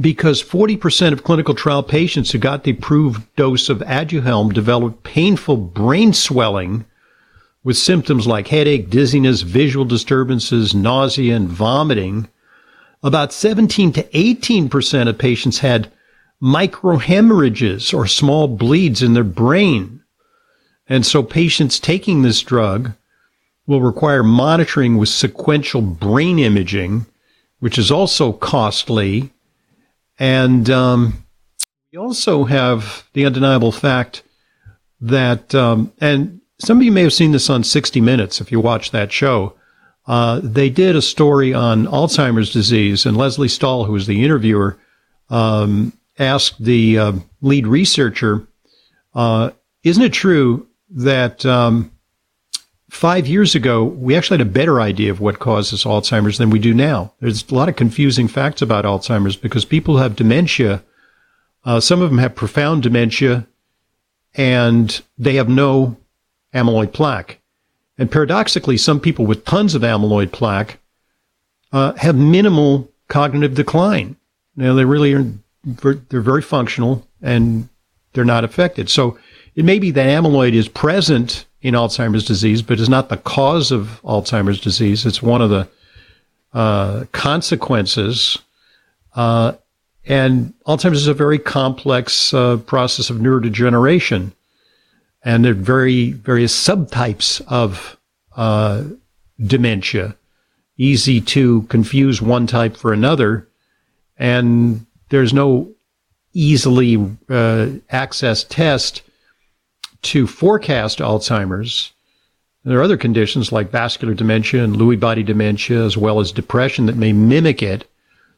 because 0.00 0.42
40% 0.42 1.12
of 1.12 1.24
clinical 1.24 1.54
trial 1.54 1.82
patients 1.82 2.30
who 2.30 2.38
got 2.38 2.64
the 2.64 2.70
approved 2.70 3.22
dose 3.36 3.68
of 3.68 3.78
Aduhelm 3.80 4.52
developed 4.52 5.02
painful 5.04 5.56
brain 5.56 6.12
swelling 6.12 6.84
with 7.64 7.76
symptoms 7.76 8.26
like 8.26 8.48
headache, 8.48 8.90
dizziness, 8.90 9.42
visual 9.42 9.84
disturbances, 9.84 10.74
nausea, 10.74 11.36
and 11.36 11.48
vomiting. 11.48 12.28
About 13.02 13.32
17 13.32 13.92
to 13.92 14.02
18% 14.04 15.08
of 15.08 15.18
patients 15.18 15.58
had 15.58 15.92
microhemorrhages 16.42 17.94
or 17.94 18.06
small 18.06 18.48
bleeds 18.48 19.02
in 19.02 19.14
their 19.14 19.24
brain. 19.24 20.02
And 20.88 21.06
so 21.06 21.22
patients 21.22 21.78
taking 21.78 22.22
this 22.22 22.42
drug 22.42 22.92
will 23.66 23.80
require 23.80 24.24
monitoring 24.24 24.96
with 24.96 25.08
sequential 25.08 25.82
brain 25.82 26.38
imaging, 26.38 27.06
which 27.60 27.78
is 27.78 27.90
also 27.90 28.32
costly 28.32 29.30
and 30.22 30.70
um, 30.70 31.24
we 31.92 31.98
also 31.98 32.44
have 32.44 33.08
the 33.12 33.26
undeniable 33.26 33.72
fact 33.72 34.22
that, 35.00 35.52
um, 35.52 35.92
and 36.00 36.40
some 36.60 36.76
of 36.76 36.84
you 36.84 36.92
may 36.92 37.02
have 37.02 37.12
seen 37.12 37.32
this 37.32 37.50
on 37.50 37.64
60 37.64 38.00
Minutes 38.00 38.40
if 38.40 38.52
you 38.52 38.60
watch 38.60 38.92
that 38.92 39.10
show. 39.10 39.56
Uh, 40.06 40.40
they 40.44 40.70
did 40.70 40.94
a 40.94 41.02
story 41.02 41.52
on 41.52 41.86
Alzheimer's 41.86 42.52
disease, 42.52 43.04
and 43.04 43.16
Lesley 43.16 43.48
Stahl, 43.48 43.84
who 43.84 43.94
was 43.94 44.06
the 44.06 44.24
interviewer, 44.24 44.78
um, 45.28 45.92
asked 46.20 46.62
the 46.62 46.98
uh, 46.98 47.12
lead 47.40 47.66
researcher, 47.66 48.46
uh, 49.14 49.50
"Isn't 49.82 50.04
it 50.04 50.12
true 50.12 50.68
that 50.90 51.44
um, 51.44 51.90
five 52.92 53.26
years 53.26 53.54
ago, 53.54 53.82
we 53.82 54.14
actually 54.14 54.36
had 54.36 54.46
a 54.46 54.50
better 54.50 54.78
idea 54.78 55.10
of 55.10 55.18
what 55.18 55.38
causes 55.38 55.84
Alzheimer's 55.84 56.36
than 56.36 56.50
we 56.50 56.58
do 56.58 56.74
now. 56.74 57.10
There's 57.20 57.50
a 57.50 57.54
lot 57.54 57.70
of 57.70 57.74
confusing 57.74 58.28
facts 58.28 58.60
about 58.60 58.84
Alzheimer's 58.84 59.34
because 59.34 59.64
people 59.64 59.96
have 59.96 60.14
dementia. 60.14 60.84
Uh, 61.64 61.80
some 61.80 62.02
of 62.02 62.10
them 62.10 62.18
have 62.18 62.34
profound 62.34 62.82
dementia 62.82 63.46
and 64.34 65.00
they 65.16 65.36
have 65.36 65.48
no 65.48 65.96
amyloid 66.52 66.92
plaque. 66.92 67.40
And 67.96 68.10
paradoxically, 68.10 68.76
some 68.76 69.00
people 69.00 69.24
with 69.24 69.46
tons 69.46 69.74
of 69.74 69.82
amyloid 69.82 70.30
plaque 70.30 70.78
uh, 71.72 71.94
have 71.94 72.14
minimal 72.14 72.90
cognitive 73.08 73.54
decline. 73.54 74.16
Now, 74.54 74.74
they 74.74 74.84
really 74.84 75.14
are, 75.14 75.24
they're 75.64 76.20
very 76.20 76.42
functional 76.42 77.08
and 77.22 77.70
they're 78.12 78.24
not 78.26 78.44
affected. 78.44 78.90
So 78.90 79.18
it 79.54 79.64
may 79.64 79.78
be 79.78 79.90
that 79.92 80.06
amyloid 80.06 80.52
is 80.52 80.68
present 80.68 81.46
in 81.62 81.74
Alzheimer's 81.74 82.24
disease, 82.24 82.60
but 82.60 82.80
is 82.80 82.88
not 82.88 83.08
the 83.08 83.16
cause 83.16 83.70
of 83.70 84.00
Alzheimer's 84.02 84.60
disease. 84.60 85.06
It's 85.06 85.22
one 85.22 85.40
of 85.40 85.50
the 85.50 85.68
uh, 86.52 87.04
consequences. 87.12 88.38
Uh, 89.14 89.52
and 90.04 90.52
Alzheimer's 90.66 91.02
is 91.02 91.06
a 91.06 91.14
very 91.14 91.38
complex 91.38 92.34
uh, 92.34 92.56
process 92.58 93.10
of 93.10 93.18
neurodegeneration. 93.18 94.32
And 95.24 95.44
there 95.44 95.52
are 95.52 95.54
very 95.54 96.12
various 96.12 96.52
subtypes 96.52 97.40
of 97.46 97.96
uh, 98.36 98.82
dementia, 99.40 100.16
easy 100.76 101.20
to 101.20 101.62
confuse 101.62 102.20
one 102.20 102.48
type 102.48 102.76
for 102.76 102.92
another. 102.92 103.46
And 104.18 104.84
there's 105.10 105.32
no 105.32 105.72
easily 106.32 106.96
uh, 106.96 107.68
accessed 107.92 108.46
test 108.48 109.02
to 110.02 110.26
forecast 110.26 110.98
Alzheimer's. 110.98 111.92
There 112.64 112.78
are 112.78 112.82
other 112.82 112.96
conditions 112.96 113.50
like 113.50 113.70
vascular 113.70 114.14
dementia 114.14 114.62
and 114.62 114.76
Lewy 114.76 114.98
body 114.98 115.22
dementia, 115.22 115.84
as 115.84 115.96
well 115.96 116.20
as 116.20 116.30
depression 116.30 116.86
that 116.86 116.96
may 116.96 117.12
mimic 117.12 117.62
it. 117.62 117.88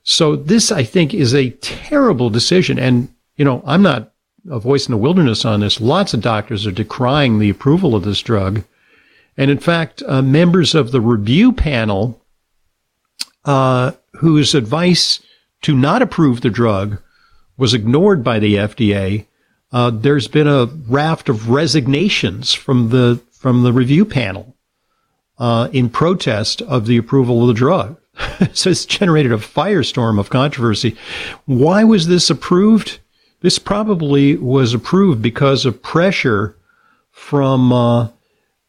So 0.03 0.37
this, 0.37 0.71
I 0.71 0.85
think, 0.85 1.13
is 1.13 1.35
a 1.35 1.51
terrible 1.51 2.31
decision. 2.31 2.79
And, 2.79 3.09
you 3.37 3.45
know, 3.45 3.63
I'm 3.67 3.83
not 3.83 4.13
a 4.51 4.59
voice 4.59 4.87
in 4.87 4.93
the 4.93 4.99
wilderness 4.99 5.45
on 5.45 5.61
this. 5.61 5.81
Lots 5.81 6.15
of 6.15 6.21
doctors 6.21 6.67
are 6.67 6.73
decrying 6.73 7.39
the 7.39 7.51
approval 7.51 7.95
of 7.95 8.05
this 8.05 8.21
drug. 8.21 8.65
And 9.37 9.51
in 9.51 9.59
fact, 9.59 10.03
uh, 10.07 10.23
members 10.23 10.75
of 10.75 10.93
the 10.93 11.01
review 11.01 11.53
panel, 11.53 12.21
uh, 13.45 13.93
whose 14.15 14.55
advice 14.55 15.21
to 15.63 15.75
not 15.75 16.03
approve 16.03 16.41
the 16.41 16.51
drug 16.51 16.99
was 17.57 17.75
ignored 17.75 18.23
by 18.23 18.39
the 18.39 18.57
FDA, 18.57 19.27
uh, 19.75 19.91
there's 19.91 20.29
been 20.29 20.47
a 20.47 20.67
raft 20.89 21.29
of 21.29 21.51
resignations 21.51 22.55
from 22.55 22.91
the 22.91 23.21
from 23.33 23.65
the 23.65 23.73
review 23.73 24.05
panel 24.05 24.55
uh, 25.39 25.69
in 25.73 25.91
protest 25.91 26.63
of 26.63 26.87
the 26.87 26.97
approval 26.97 27.43
of 27.43 27.49
the 27.49 27.55
drug. 27.55 27.99
so 28.53 28.71
it's 28.71 28.87
generated 28.87 29.33
a 29.33 29.37
firestorm 29.37 30.21
of 30.21 30.31
controversy. 30.31 30.97
Why 31.47 31.83
was 31.83 32.07
this 32.07 32.31
approved? 32.31 33.01
This 33.41 33.59
probably 33.59 34.37
was 34.37 34.75
approved 34.75 35.21
because 35.21 35.67
of 35.67 35.83
pressure 35.83 36.57
from 37.11 37.73
uh, 37.73 38.09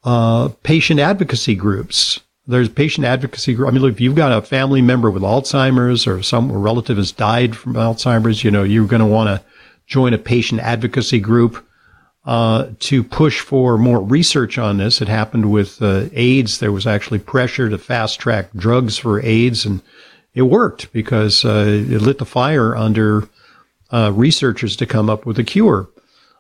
uh, 0.04 0.50
patient 0.64 1.00
advocacy 1.00 1.54
groups. 1.54 2.20
There's 2.48 2.68
patient 2.68 3.06
advocacy 3.06 3.54
group. 3.54 3.70
I 3.70 3.72
mean, 3.72 3.84
look, 3.84 3.94
if 3.94 4.02
you've 4.02 4.16
got 4.16 4.32
a 4.32 4.42
family 4.42 4.82
member 4.82 5.12
with 5.12 5.22
Alzheimer's 5.22 6.08
or 6.08 6.24
some 6.24 6.52
relative 6.52 6.98
has 6.98 7.12
died 7.12 7.56
from 7.56 7.74
Alzheimer's, 7.74 8.44
you 8.44 8.50
know, 8.50 8.64
you're 8.64 8.88
going 8.88 9.02
to 9.02 9.06
want 9.06 9.30
to 9.30 9.46
join 9.88 10.14
a 10.14 10.18
patient 10.18 10.62
advocacy 10.62 11.20
group 11.20 11.66
uh, 12.26 12.70
to 12.80 13.04
push 13.04 13.40
for 13.40 13.78
more 13.78 14.02
research 14.02 14.58
on 14.58 14.78
this. 14.78 15.02
It 15.02 15.08
happened 15.08 15.52
with 15.52 15.82
uh, 15.82 16.06
AIDS. 16.14 16.60
There 16.60 16.72
was 16.72 16.88
actually 16.88 17.20
pressure 17.20 17.70
to 17.70 17.78
fast 17.78 18.20
track 18.20 18.50
drugs 18.56 18.98
for 18.98 19.22
AIDS, 19.22 19.66
and 19.66 19.82
it 20.34 20.44
worked 20.44 20.92
because 20.92 21.46
uh, 21.46 21.66
it 21.68 22.02
lit 22.02 22.18
the 22.18 22.26
fire 22.26 22.76
under 22.76 23.30
uh, 23.92 24.12
researchers 24.14 24.76
to 24.78 24.86
come 24.86 25.10
up 25.10 25.26
with 25.26 25.38
a 25.38 25.44
cure. 25.44 25.88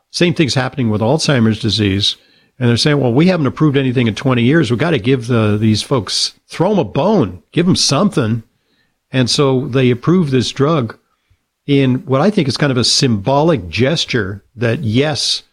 Same 0.10 0.34
thing's 0.34 0.56
happening 0.56 0.90
with 0.90 1.02
Alzheimer's 1.02 1.60
disease. 1.60 2.16
And 2.58 2.70
they're 2.70 2.78
saying, 2.78 3.02
well, 3.02 3.14
we 3.14 3.28
haven't 3.28 3.48
approved 3.48 3.76
anything 3.76 4.08
in 4.08 4.16
20 4.16 4.42
years. 4.42 4.72
We've 4.72 4.80
got 4.80 4.92
to 4.92 5.00
give 5.00 5.28
the, 5.28 5.58
these 5.58 5.82
folks, 5.82 6.40
throw 6.48 6.70
them 6.70 6.80
a 6.80 6.86
bone, 6.86 7.44
give 7.52 7.66
them 7.66 7.76
something. 7.76 8.44
And 9.12 9.30
so 9.30 9.68
they 9.68 9.92
approved 9.92 10.32
this 10.32 10.52
drug 10.52 10.98
in 11.68 12.06
what 12.06 12.22
I 12.22 12.30
think 12.30 12.48
is 12.48 12.58
kind 12.58 12.72
of 12.72 12.78
a 12.78 12.84
symbolic 12.84 13.68
gesture 13.68 14.44
that, 14.56 14.80
yes, 14.80 15.44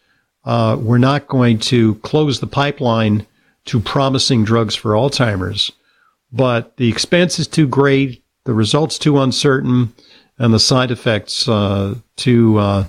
uh, 0.44 0.77
we're 0.79 0.98
not 0.98 1.29
going 1.29 1.59
to 1.59 1.94
close 1.96 2.40
the 2.40 2.46
pipeline 2.46 3.27
to 3.66 3.81
promising 3.81 4.44
drugs 4.44 4.75
for 4.75 4.92
Alzheimer's, 4.92 5.72
but 6.33 6.77
the 6.77 6.88
expense 6.88 7.38
is 7.38 7.46
too 7.46 7.66
great, 7.66 8.22
the 8.44 8.53
results 8.53 8.98
too 8.98 9.20
uncertain, 9.20 9.92
and 10.38 10.53
the 10.53 10.59
side 10.59 10.90
effects 10.90 11.48
uh, 11.48 11.94
too 12.16 12.59
uh, 12.59 12.88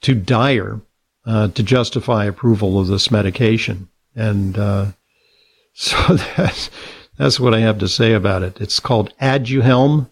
too 0.00 0.14
dire 0.14 0.80
uh, 1.26 1.48
to 1.48 1.62
justify 1.62 2.24
approval 2.24 2.80
of 2.80 2.88
this 2.88 3.10
medication. 3.10 3.88
And 4.16 4.58
uh, 4.58 4.86
so 5.74 5.96
that's 6.14 6.70
that's 7.16 7.38
what 7.38 7.54
I 7.54 7.60
have 7.60 7.78
to 7.78 7.88
say 7.88 8.12
about 8.12 8.42
it. 8.42 8.60
It's 8.60 8.80
called 8.80 9.12
Aduhelm, 9.20 10.08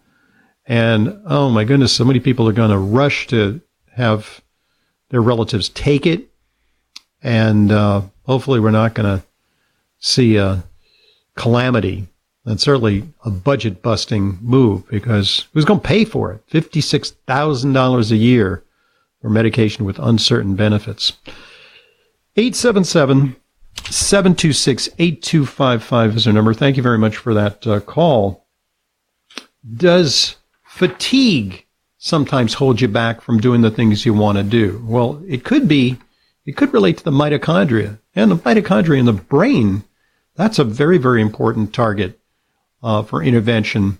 and 0.66 1.20
oh 1.26 1.50
my 1.50 1.64
goodness, 1.64 1.92
so 1.92 2.04
many 2.04 2.20
people 2.20 2.48
are 2.48 2.52
going 2.52 2.70
to 2.70 2.78
rush 2.78 3.26
to 3.28 3.60
have 3.92 4.40
their 5.10 5.22
relatives 5.22 5.68
take 5.68 6.06
it 6.06 6.28
and 7.22 7.72
uh, 7.72 8.02
hopefully 8.24 8.60
we're 8.60 8.70
not 8.70 8.94
going 8.94 9.18
to 9.18 9.26
see 9.98 10.36
a 10.36 10.62
calamity. 11.34 12.06
And 12.44 12.60
certainly 12.60 13.02
a 13.24 13.30
budget 13.30 13.82
busting 13.82 14.38
move 14.40 14.86
because 14.88 15.48
who's 15.52 15.64
going 15.64 15.80
to 15.80 15.86
pay 15.86 16.04
for 16.04 16.32
it? 16.32 16.46
$56,000 16.48 18.10
a 18.12 18.16
year 18.16 18.62
for 19.20 19.28
medication 19.28 19.84
with 19.84 19.98
uncertain 19.98 20.54
benefits. 20.54 21.14
877 22.36 23.34
726 23.90 24.88
8255 24.96 26.16
is 26.16 26.26
our 26.28 26.32
number. 26.32 26.54
Thank 26.54 26.76
you 26.76 26.84
very 26.84 26.98
much 26.98 27.16
for 27.16 27.34
that 27.34 27.66
uh, 27.66 27.80
call. 27.80 28.46
Does 29.76 30.36
fatigue 30.76 31.64
sometimes 31.96 32.52
holds 32.52 32.82
you 32.82 32.88
back 32.88 33.22
from 33.22 33.40
doing 33.40 33.62
the 33.62 33.70
things 33.70 34.04
you 34.04 34.12
want 34.12 34.36
to 34.36 34.44
do? 34.44 34.84
Well, 34.86 35.22
it 35.26 35.42
could 35.42 35.66
be 35.66 35.96
it 36.44 36.56
could 36.56 36.72
relate 36.72 36.98
to 36.98 37.04
the 37.04 37.10
mitochondria 37.10 37.98
and 38.14 38.30
the 38.30 38.36
mitochondria 38.36 38.98
in 38.98 39.06
the 39.06 39.12
brain. 39.14 39.84
That's 40.34 40.58
a 40.58 40.64
very, 40.64 40.98
very 40.98 41.22
important 41.22 41.72
target 41.72 42.20
uh, 42.82 43.02
for 43.02 43.22
intervention 43.22 43.98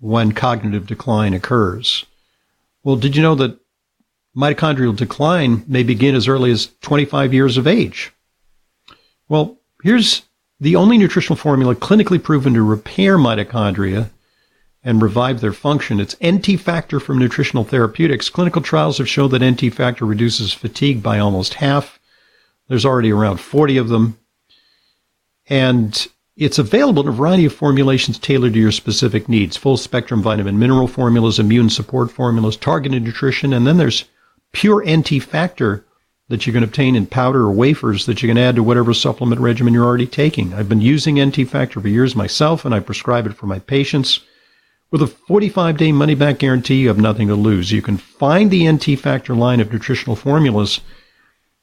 when 0.00 0.32
cognitive 0.32 0.86
decline 0.86 1.34
occurs. 1.34 2.06
Well, 2.82 2.96
did 2.96 3.14
you 3.14 3.22
know 3.22 3.34
that 3.34 3.60
mitochondrial 4.34 4.96
decline 4.96 5.62
may 5.68 5.82
begin 5.82 6.14
as 6.14 6.26
early 6.26 6.50
as 6.50 6.70
25 6.80 7.34
years 7.34 7.58
of 7.58 7.66
age? 7.66 8.12
Well, 9.28 9.58
here's 9.82 10.22
the 10.58 10.76
only 10.76 10.96
nutritional 10.96 11.36
formula 11.36 11.74
clinically 11.74 12.22
proven 12.22 12.54
to 12.54 12.62
repair 12.62 13.18
mitochondria 13.18 14.08
and 14.84 15.00
revive 15.00 15.40
their 15.40 15.52
function. 15.52 15.98
It's 15.98 16.16
NT 16.24 16.60
Factor 16.60 17.00
from 17.00 17.18
Nutritional 17.18 17.64
Therapeutics. 17.64 18.28
Clinical 18.28 18.60
trials 18.60 18.98
have 18.98 19.08
shown 19.08 19.30
that 19.30 19.42
NT 19.42 19.72
Factor 19.72 20.04
reduces 20.04 20.52
fatigue 20.52 21.02
by 21.02 21.18
almost 21.18 21.54
half. 21.54 21.98
There's 22.68 22.84
already 22.84 23.10
around 23.10 23.38
40 23.38 23.78
of 23.78 23.88
them. 23.88 24.18
And 25.48 26.06
it's 26.36 26.58
available 26.58 27.02
in 27.02 27.08
a 27.08 27.12
variety 27.12 27.46
of 27.46 27.54
formulations 27.54 28.18
tailored 28.18 28.52
to 28.54 28.58
your 28.58 28.72
specific 28.72 29.28
needs. 29.28 29.56
Full 29.56 29.76
spectrum 29.76 30.22
vitamin 30.22 30.58
mineral 30.58 30.88
formulas, 30.88 31.38
immune 31.38 31.70
support 31.70 32.10
formulas, 32.10 32.56
targeted 32.56 33.02
nutrition, 33.02 33.52
and 33.52 33.66
then 33.66 33.78
there's 33.78 34.04
pure 34.52 34.84
NT 34.86 35.22
Factor 35.22 35.84
that 36.28 36.46
you 36.46 36.52
can 36.52 36.64
obtain 36.64 36.96
in 36.96 37.06
powder 37.06 37.42
or 37.42 37.52
wafers 37.52 38.06
that 38.06 38.22
you 38.22 38.28
can 38.28 38.38
add 38.38 38.56
to 38.56 38.62
whatever 38.62 38.94
supplement 38.94 39.40
regimen 39.40 39.74
you're 39.74 39.84
already 39.84 40.06
taking. 40.06 40.54
I've 40.54 40.68
been 40.68 40.80
using 40.80 41.22
NT 41.22 41.48
Factor 41.48 41.80
for 41.80 41.88
years 41.88 42.16
myself, 42.16 42.64
and 42.64 42.74
I 42.74 42.80
prescribe 42.80 43.26
it 43.26 43.34
for 43.34 43.46
my 43.46 43.58
patients. 43.58 44.20
With 44.90 45.02
a 45.02 45.06
45 45.06 45.76
day 45.76 45.92
money 45.92 46.14
back 46.14 46.38
guarantee, 46.38 46.76
you 46.76 46.88
have 46.88 46.98
nothing 46.98 47.28
to 47.28 47.34
lose. 47.34 47.72
You 47.72 47.82
can 47.82 47.96
find 47.96 48.50
the 48.50 48.70
NT 48.70 48.98
Factor 48.98 49.34
line 49.34 49.60
of 49.60 49.72
nutritional 49.72 50.16
formulas 50.16 50.80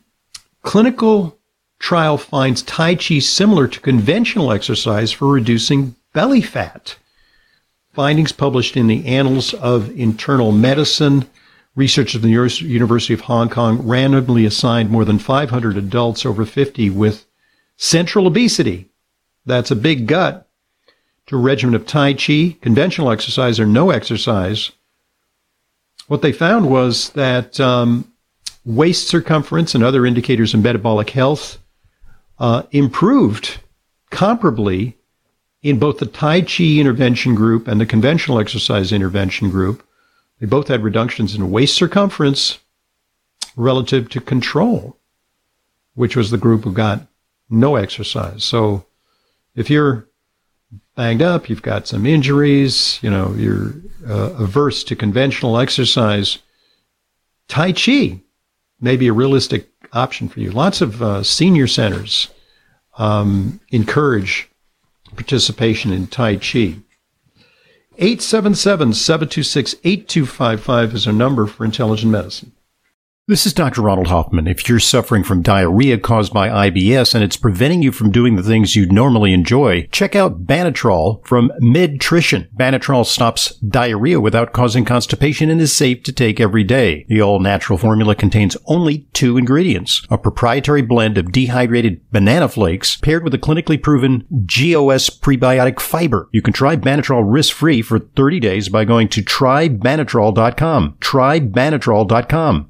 clinical 0.61 1.37
trial 1.79 2.17
finds 2.17 2.61
Tai 2.61 2.95
Chi 2.95 3.19
similar 3.19 3.67
to 3.67 3.79
conventional 3.81 4.53
exercise 4.53 5.11
for 5.11 5.27
reducing 5.27 5.95
belly 6.13 6.41
fat. 6.41 6.95
Findings 7.93 8.31
published 8.31 8.77
in 8.77 8.87
the 8.87 9.05
Annals 9.05 9.53
of 9.55 9.89
Internal 9.99 10.51
Medicine. 10.53 11.25
Researchers 11.75 12.17
at 12.17 12.21
the 12.21 12.29
University 12.29 13.13
of 13.13 13.21
Hong 13.21 13.49
Kong 13.49 13.79
randomly 13.87 14.45
assigned 14.45 14.91
more 14.91 15.05
than 15.05 15.17
500 15.17 15.75
adults 15.75 16.25
over 16.25 16.45
50 16.45 16.91
with 16.91 17.25
central 17.77 18.27
obesity. 18.27 18.89
That's 19.45 19.71
a 19.71 19.75
big 19.75 20.07
gut 20.07 20.47
to 21.27 21.35
a 21.35 21.39
regimen 21.39 21.73
of 21.75 21.87
Tai 21.87 22.13
Chi, 22.13 22.57
conventional 22.61 23.11
exercise 23.11 23.59
or 23.59 23.65
no 23.65 23.89
exercise. 23.89 24.71
What 26.07 26.21
they 26.21 26.31
found 26.31 26.69
was 26.69 27.09
that 27.11 27.59
um, 27.59 28.11
waist 28.65 29.07
circumference 29.07 29.73
and 29.73 29.83
other 29.83 30.05
indicators 30.05 30.53
of 30.53 30.61
metabolic 30.61 31.09
health 31.09 31.57
uh, 32.39 32.63
improved 32.71 33.59
comparably 34.11 34.93
in 35.61 35.79
both 35.79 35.97
the 35.97 36.05
Tai 36.05 36.41
Chi 36.41 36.77
intervention 36.79 37.35
group 37.35 37.67
and 37.67 37.79
the 37.79 37.85
conventional 37.85 38.39
exercise 38.39 38.91
intervention 38.91 39.49
group. 39.49 39.85
They 40.43 40.47
both 40.47 40.67
had 40.67 40.83
reductions 40.83 41.35
in 41.35 41.51
waist 41.51 41.73
circumference 41.73 42.59
relative 43.55 44.09
to 44.09 44.19
control, 44.19 44.97
which 45.93 46.17
was 46.17 46.31
the 46.31 46.37
group 46.37 46.65
who 46.65 46.73
got 46.73 47.07
no 47.49 47.77
exercise. 47.77 48.43
So 48.43 48.85
if 49.55 49.69
you're 49.69 50.05
banged 50.97 51.21
up, 51.21 51.49
you've 51.49 51.61
got 51.61 51.87
some 51.87 52.05
injuries, 52.05 52.99
you 53.01 53.09
know, 53.09 53.33
you're 53.37 53.73
uh, 54.05 54.33
averse 54.33 54.83
to 54.83 54.97
conventional 54.97 55.57
exercise, 55.57 56.39
Tai 57.47 57.71
Chi 57.71 58.19
may 58.81 58.97
be 58.97 59.07
a 59.07 59.13
realistic 59.13 59.69
option 59.93 60.27
for 60.27 60.41
you. 60.41 60.51
Lots 60.51 60.81
of 60.81 61.01
uh, 61.01 61.23
senior 61.23 61.67
centers 61.67 62.27
um, 62.97 63.61
encourage 63.69 64.49
participation 65.15 65.93
in 65.93 66.07
Tai 66.07 66.35
Chi. 66.35 66.82
877 67.97 68.93
726 68.93 69.75
8255 69.83 70.95
is 70.95 71.05
our 71.05 71.13
number 71.13 71.45
for 71.45 71.63
intelligent 71.63 72.11
medicine. 72.11 72.52
This 73.25 73.45
is 73.45 73.53
Dr. 73.53 73.81
Ronald 73.81 74.07
Hoffman. 74.07 74.47
If 74.47 74.67
you're 74.67 74.81
suffering 74.81 75.23
from 75.23 75.43
diarrhea 75.43 75.97
caused 75.97 76.33
by 76.33 76.69
IBS 76.69 77.15
and 77.15 77.23
it's 77.23 77.37
preventing 77.37 77.81
you 77.81 77.93
from 77.93 78.11
doing 78.11 78.35
the 78.35 78.43
things 78.43 78.75
you'd 78.75 78.91
normally 78.91 79.31
enjoy, 79.31 79.87
check 79.93 80.13
out 80.13 80.45
Banatrol 80.45 81.25
from 81.25 81.49
Medtrition. 81.61 82.49
Banatrol 82.53 83.05
stops 83.05 83.55
diarrhea 83.59 84.19
without 84.19 84.51
causing 84.51 84.83
constipation 84.83 85.49
and 85.49 85.61
is 85.61 85.71
safe 85.71 86.03
to 86.03 86.11
take 86.11 86.41
every 86.41 86.65
day. 86.65 87.05
The 87.07 87.21
all-natural 87.21 87.77
formula 87.77 88.13
contains 88.13 88.57
only 88.65 89.07
two 89.13 89.37
ingredients, 89.37 90.05
a 90.09 90.17
proprietary 90.17 90.81
blend 90.81 91.17
of 91.17 91.31
dehydrated 91.31 92.01
banana 92.11 92.49
flakes 92.49 92.97
paired 92.97 93.23
with 93.23 93.33
a 93.33 93.39
clinically 93.39 93.81
proven 93.81 94.27
GOS 94.45 95.09
prebiotic 95.09 95.79
fiber. 95.79 96.27
You 96.33 96.41
can 96.41 96.51
try 96.51 96.75
Banatrol 96.75 97.23
risk-free 97.25 97.83
for 97.83 97.99
30 97.99 98.41
days 98.41 98.67
by 98.67 98.83
going 98.83 99.07
to 99.07 99.21
trybanatrol.com. 99.23 100.97
Trybanatrol.com. 100.99 102.69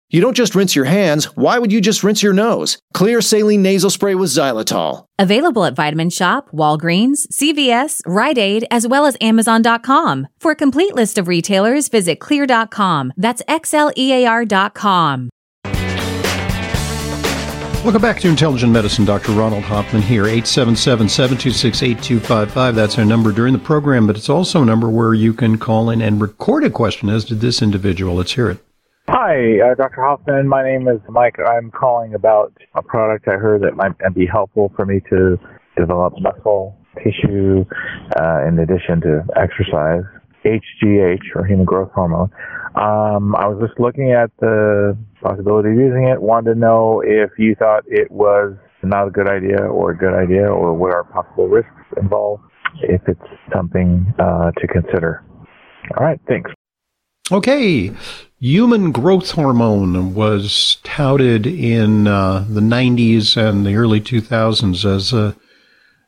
You 0.13 0.19
don't 0.19 0.35
just 0.35 0.55
rinse 0.55 0.75
your 0.75 0.83
hands, 0.83 1.23
why 1.37 1.57
would 1.57 1.71
you 1.71 1.79
just 1.79 2.03
rinse 2.03 2.21
your 2.21 2.33
nose? 2.33 2.77
Xlear 2.93 3.23
saline 3.23 3.61
nasal 3.61 3.89
spray 3.89 4.13
with 4.13 4.29
xylitol. 4.29 5.05
Available 5.17 5.63
at 5.63 5.73
Vitamin 5.73 6.09
Shoppe, 6.09 6.51
Walgreens, 6.51 7.27
CVS, 7.31 8.01
Rite 8.05 8.37
Aid, 8.37 8.67
as 8.69 8.85
well 8.85 9.05
as 9.05 9.15
Amazon.com. 9.21 10.27
For 10.37 10.51
a 10.51 10.55
complete 10.55 10.95
list 10.95 11.17
of 11.17 11.29
retailers, 11.29 11.87
visit 11.87 12.19
xlear.com. 12.19 13.13
That's 13.15 13.41
X 13.47 13.73
L 13.73 13.89
E 13.95 14.11
A 14.11 14.25
R.com. 14.25 15.29
Welcome 17.85 18.01
back 18.01 18.19
to 18.19 18.27
Intelligent 18.27 18.73
Medicine. 18.73 19.05
Dr. 19.05 19.31
Ronald 19.31 19.63
Hoffman 19.63 20.01
here, 20.01 20.25
877-726-8255. 20.25 22.75
That's 22.75 22.97
our 22.97 23.05
number 23.05 23.31
during 23.31 23.53
the 23.53 23.59
program, 23.59 24.07
but 24.07 24.17
it's 24.17 24.27
also 24.27 24.61
a 24.61 24.65
number 24.65 24.89
where 24.89 25.13
you 25.13 25.33
can 25.33 25.57
call 25.57 25.89
in 25.89 26.01
and 26.01 26.19
record 26.19 26.65
a 26.65 26.69
question, 26.69 27.07
as 27.07 27.23
did 27.23 27.39
this 27.39 27.61
individual. 27.61 28.15
Let's 28.15 28.33
hear 28.33 28.49
it. 28.49 28.57
Hi, 29.13 29.59
uh, 29.59 29.75
Dr. 29.75 30.01
Hoffman. 30.01 30.47
My 30.47 30.63
name 30.63 30.87
is 30.87 31.01
Mike. 31.09 31.35
I'm 31.45 31.69
calling 31.69 32.13
about 32.13 32.53
a 32.75 32.81
product 32.81 33.27
I 33.27 33.33
heard 33.33 33.61
that 33.63 33.75
might 33.75 33.97
be 34.15 34.25
helpful 34.25 34.71
for 34.73 34.85
me 34.85 35.01
to 35.09 35.37
develop 35.77 36.13
muscle 36.21 36.77
tissue 37.03 37.65
uh, 38.17 38.47
in 38.47 38.57
addition 38.57 39.01
to 39.01 39.25
exercise. 39.35 40.03
HGH, 40.45 41.35
or 41.35 41.45
human 41.45 41.65
growth 41.65 41.91
hormone. 41.93 42.31
Um, 42.75 43.35
I 43.35 43.47
was 43.47 43.61
just 43.67 43.77
looking 43.81 44.13
at 44.13 44.31
the 44.39 44.97
possibility 45.21 45.71
of 45.71 45.75
using 45.75 46.07
it. 46.07 46.21
Wanted 46.21 46.53
to 46.53 46.59
know 46.59 47.03
if 47.05 47.31
you 47.37 47.53
thought 47.55 47.83
it 47.87 48.09
was 48.09 48.55
not 48.81 49.09
a 49.09 49.11
good 49.11 49.27
idea 49.27 49.61
or 49.61 49.91
a 49.91 49.97
good 49.97 50.13
idea, 50.13 50.47
or 50.47 50.73
what 50.73 50.93
are 50.93 51.03
possible 51.03 51.49
risks 51.49 51.69
involved, 51.97 52.43
if 52.83 53.01
it's 53.09 53.19
something 53.53 54.11
uh, 54.19 54.51
to 54.51 54.67
consider. 54.67 55.21
All 55.97 56.05
right, 56.05 56.19
thanks. 56.29 56.49
Okay, 57.29 57.91
human 58.41 58.91
growth 58.91 59.31
hormone 59.31 60.15
was 60.15 60.77
touted 60.83 61.45
in 61.45 62.07
uh, 62.07 62.43
the 62.49 62.59
90s 62.59 63.37
and 63.37 63.63
the 63.63 63.75
early 63.75 64.01
2000s 64.01 64.83
as 64.83 65.13
a, 65.13 65.35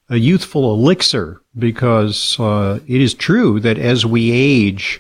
a 0.10 0.18
youthful 0.18 0.74
elixir 0.74 1.40
because 1.58 2.40
uh, 2.40 2.80
it 2.88 3.00
is 3.00 3.14
true 3.14 3.60
that 3.60 3.78
as 3.78 4.04
we 4.04 4.32
age, 4.32 5.00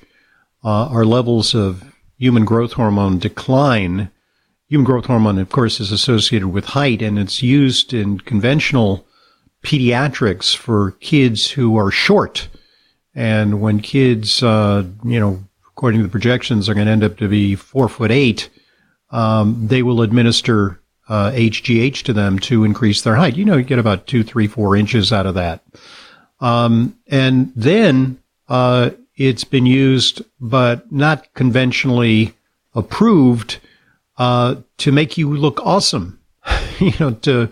uh, 0.63 0.85
our 0.89 1.03
levels 1.03 1.55
of 1.55 1.83
human 2.17 2.45
growth 2.45 2.73
hormone 2.73 3.17
decline. 3.17 4.11
Human 4.69 4.85
growth 4.85 5.07
hormone, 5.07 5.39
of 5.39 5.49
course, 5.49 5.79
is 5.79 5.91
associated 5.91 6.49
with 6.49 6.65
height, 6.65 7.01
and 7.01 7.17
it's 7.17 7.41
used 7.41 7.93
in 7.93 8.19
conventional 8.19 9.05
pediatrics 9.63 10.55
for 10.55 10.91
kids 10.99 11.51
who 11.51 11.77
are 11.77 11.91
short. 11.91 12.47
And 13.15 13.59
when 13.59 13.81
kids, 13.81 14.41
uh, 14.41 14.85
you 15.03 15.19
know, 15.19 15.43
according 15.75 15.99
to 15.99 16.03
the 16.03 16.11
projections, 16.11 16.69
are 16.69 16.73
going 16.73 16.85
to 16.85 16.91
end 16.91 17.03
up 17.03 17.17
to 17.17 17.27
be 17.27 17.55
four 17.55 17.89
foot 17.89 18.11
eight, 18.11 18.49
um, 19.09 19.67
they 19.67 19.83
will 19.83 20.01
administer 20.01 20.79
uh, 21.09 21.31
HGH 21.31 22.03
to 22.03 22.13
them 22.13 22.39
to 22.39 22.63
increase 22.63 23.01
their 23.01 23.15
height. 23.15 23.35
You 23.35 23.45
know, 23.45 23.57
you 23.57 23.63
get 23.63 23.79
about 23.79 24.07
two, 24.07 24.23
three, 24.23 24.47
four 24.47 24.75
inches 24.75 25.11
out 25.11 25.25
of 25.25 25.35
that. 25.35 25.63
Um, 26.39 26.97
and 27.07 27.51
then 27.55 28.19
uh, 28.47 28.91
it's 29.15 29.43
been 29.43 29.65
used, 29.65 30.21
but 30.39 30.91
not 30.91 31.33
conventionally 31.33 32.33
approved, 32.73 33.59
uh, 34.17 34.55
to 34.77 34.91
make 34.91 35.17
you 35.17 35.35
look 35.35 35.59
awesome, 35.65 36.19
you 36.79 36.93
know, 36.99 37.11
to 37.11 37.49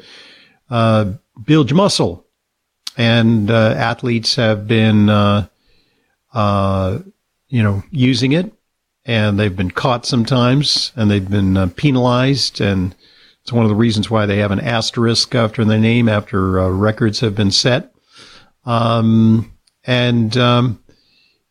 uh, 0.70 1.14
build 1.44 1.70
your 1.70 1.78
muscle. 1.78 2.26
And 2.98 3.50
uh, 3.50 3.74
athletes 3.78 4.36
have 4.36 4.68
been, 4.68 5.10
uh, 5.10 5.48
uh, 6.34 7.00
you 7.52 7.62
know, 7.62 7.84
using 7.92 8.32
it, 8.32 8.52
and 9.06 9.38
they've 9.38 9.56
been 9.56 9.72
caught 9.72 10.06
sometimes, 10.06 10.92
and 10.96 11.12
they've 11.12 11.30
been 11.30 11.58
uh, 11.58 11.68
penalized, 11.76 12.62
and 12.62 12.96
it's 13.42 13.52
one 13.52 13.66
of 13.66 13.70
the 13.70 13.76
reasons 13.76 14.10
why 14.10 14.26
they 14.26 14.38
have 14.38 14.52
an 14.52 14.60
asterisk 14.60 15.36
after 15.36 15.66
their 15.66 15.78
name 15.78 16.08
after 16.08 16.72
records 16.72 17.20
have 17.20 17.36
been 17.36 17.52
set. 17.52 17.94
Um, 18.66 19.52
and 19.84 20.36
um, 20.38 20.82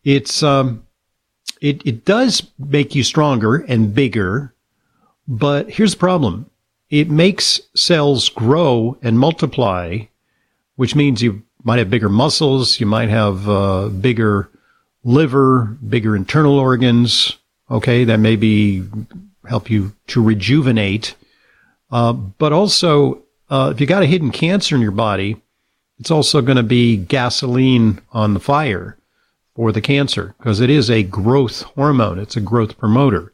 it's 0.02 0.42
um, 0.42 0.86
it 1.60 1.84
it 1.86 2.04
does 2.04 2.50
make 2.58 2.94
you 2.94 3.04
stronger 3.04 3.56
and 3.56 3.94
bigger, 3.94 4.54
but 5.28 5.68
here's 5.70 5.92
the 5.92 5.98
problem: 5.98 6.50
it 6.88 7.10
makes 7.10 7.60
cells 7.76 8.30
grow 8.30 8.96
and 9.02 9.18
multiply, 9.18 9.98
which 10.76 10.94
means 10.94 11.22
you 11.22 11.42
might 11.62 11.78
have 11.78 11.90
bigger 11.90 12.08
muscles, 12.08 12.80
you 12.80 12.86
might 12.86 13.10
have 13.10 13.48
uh, 13.48 13.88
bigger 13.88 14.49
liver, 15.04 15.76
bigger 15.88 16.16
internal 16.16 16.58
organs. 16.58 17.36
Okay, 17.70 18.04
that 18.04 18.18
may 18.18 18.36
be 18.36 18.82
help 19.48 19.70
you 19.70 19.92
to 20.08 20.22
rejuvenate. 20.22 21.14
Uh, 21.90 22.12
but 22.12 22.52
also, 22.52 23.22
uh, 23.48 23.70
if 23.72 23.80
you 23.80 23.86
got 23.86 24.02
a 24.02 24.06
hidden 24.06 24.30
cancer 24.30 24.74
in 24.74 24.80
your 24.80 24.90
body, 24.90 25.40
it's 25.98 26.10
also 26.10 26.40
going 26.40 26.56
to 26.56 26.62
be 26.62 26.96
gasoline 26.96 28.00
on 28.12 28.34
the 28.34 28.40
fire 28.40 28.96
for 29.54 29.72
the 29.72 29.80
cancer 29.80 30.34
because 30.38 30.60
it 30.60 30.70
is 30.70 30.90
a 30.90 31.02
growth 31.02 31.62
hormone. 31.62 32.18
It's 32.18 32.36
a 32.36 32.40
growth 32.40 32.78
promoter. 32.78 33.32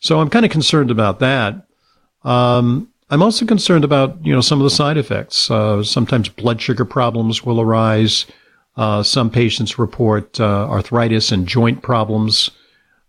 So 0.00 0.20
I'm 0.20 0.30
kind 0.30 0.44
of 0.44 0.52
concerned 0.52 0.90
about 0.90 1.18
that. 1.20 1.66
Um, 2.22 2.88
I'm 3.10 3.22
also 3.22 3.46
concerned 3.46 3.84
about 3.84 4.24
you 4.24 4.32
know 4.32 4.40
some 4.40 4.60
of 4.60 4.64
the 4.64 4.70
side 4.70 4.96
effects. 4.96 5.50
Uh, 5.50 5.82
sometimes 5.82 6.28
blood 6.28 6.60
sugar 6.60 6.84
problems 6.84 7.44
will 7.44 7.60
arise. 7.60 8.26
Uh, 8.76 9.02
some 9.02 9.30
patients 9.30 9.78
report 9.78 10.40
uh, 10.40 10.68
arthritis 10.68 11.30
and 11.30 11.46
joint 11.46 11.82
problems. 11.82 12.50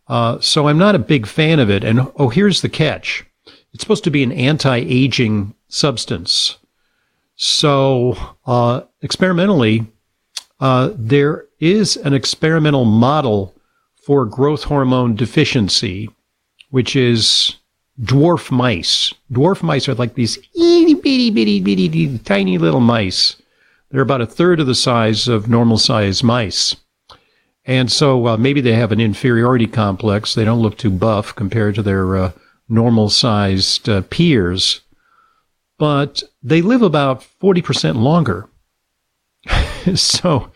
Uh, 0.07 0.39
so 0.39 0.67
I'm 0.67 0.77
not 0.77 0.95
a 0.95 0.99
big 0.99 1.25
fan 1.25 1.59
of 1.59 1.69
it. 1.69 1.83
And 1.83 2.11
oh, 2.17 2.29
here's 2.29 2.61
the 2.61 2.69
catch: 2.69 3.25
it's 3.73 3.81
supposed 3.81 4.03
to 4.03 4.11
be 4.11 4.23
an 4.23 4.31
anti-aging 4.31 5.55
substance. 5.67 6.57
So 7.35 8.15
uh, 8.45 8.81
experimentally, 9.01 9.87
uh, 10.59 10.91
there 10.95 11.45
is 11.59 11.97
an 11.97 12.13
experimental 12.13 12.85
model 12.85 13.55
for 13.95 14.25
growth 14.25 14.65
hormone 14.65 15.15
deficiency, 15.15 16.09
which 16.69 16.95
is 16.95 17.55
dwarf 18.01 18.51
mice. 18.51 19.13
Dwarf 19.31 19.63
mice 19.63 19.89
are 19.89 19.95
like 19.95 20.13
these 20.13 20.37
itty 20.55 20.93
bitty 20.93 21.31
bitty, 21.31 21.59
bitty 21.59 22.19
tiny 22.19 22.57
little 22.59 22.81
mice. 22.81 23.35
They're 23.89 24.01
about 24.01 24.21
a 24.21 24.25
third 24.25 24.59
of 24.59 24.67
the 24.67 24.75
size 24.75 25.27
of 25.27 25.49
normal 25.49 25.77
sized 25.77 26.23
mice. 26.23 26.75
And 27.65 27.91
so 27.91 28.27
uh, 28.27 28.37
maybe 28.37 28.61
they 28.61 28.73
have 28.73 28.91
an 28.91 28.99
inferiority 28.99 29.67
complex. 29.67 30.35
They 30.35 30.45
don't 30.45 30.61
look 30.61 30.77
too 30.77 30.91
buff 30.91 31.35
compared 31.35 31.75
to 31.75 31.83
their 31.83 32.15
uh, 32.15 32.31
normal 32.69 33.09
sized 33.09 33.89
uh, 33.89 34.01
peers, 34.09 34.81
but 35.77 36.23
they 36.43 36.61
live 36.61 36.81
about 36.81 37.25
40% 37.41 37.95
longer. 37.95 38.47
so 39.95 40.51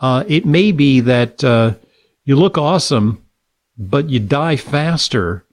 uh, 0.00 0.24
it 0.26 0.46
may 0.46 0.72
be 0.72 1.00
that 1.00 1.42
uh, 1.44 1.74
you 2.24 2.36
look 2.36 2.58
awesome, 2.58 3.24
but 3.76 4.08
you 4.08 4.18
die 4.18 4.56
faster 4.56 5.44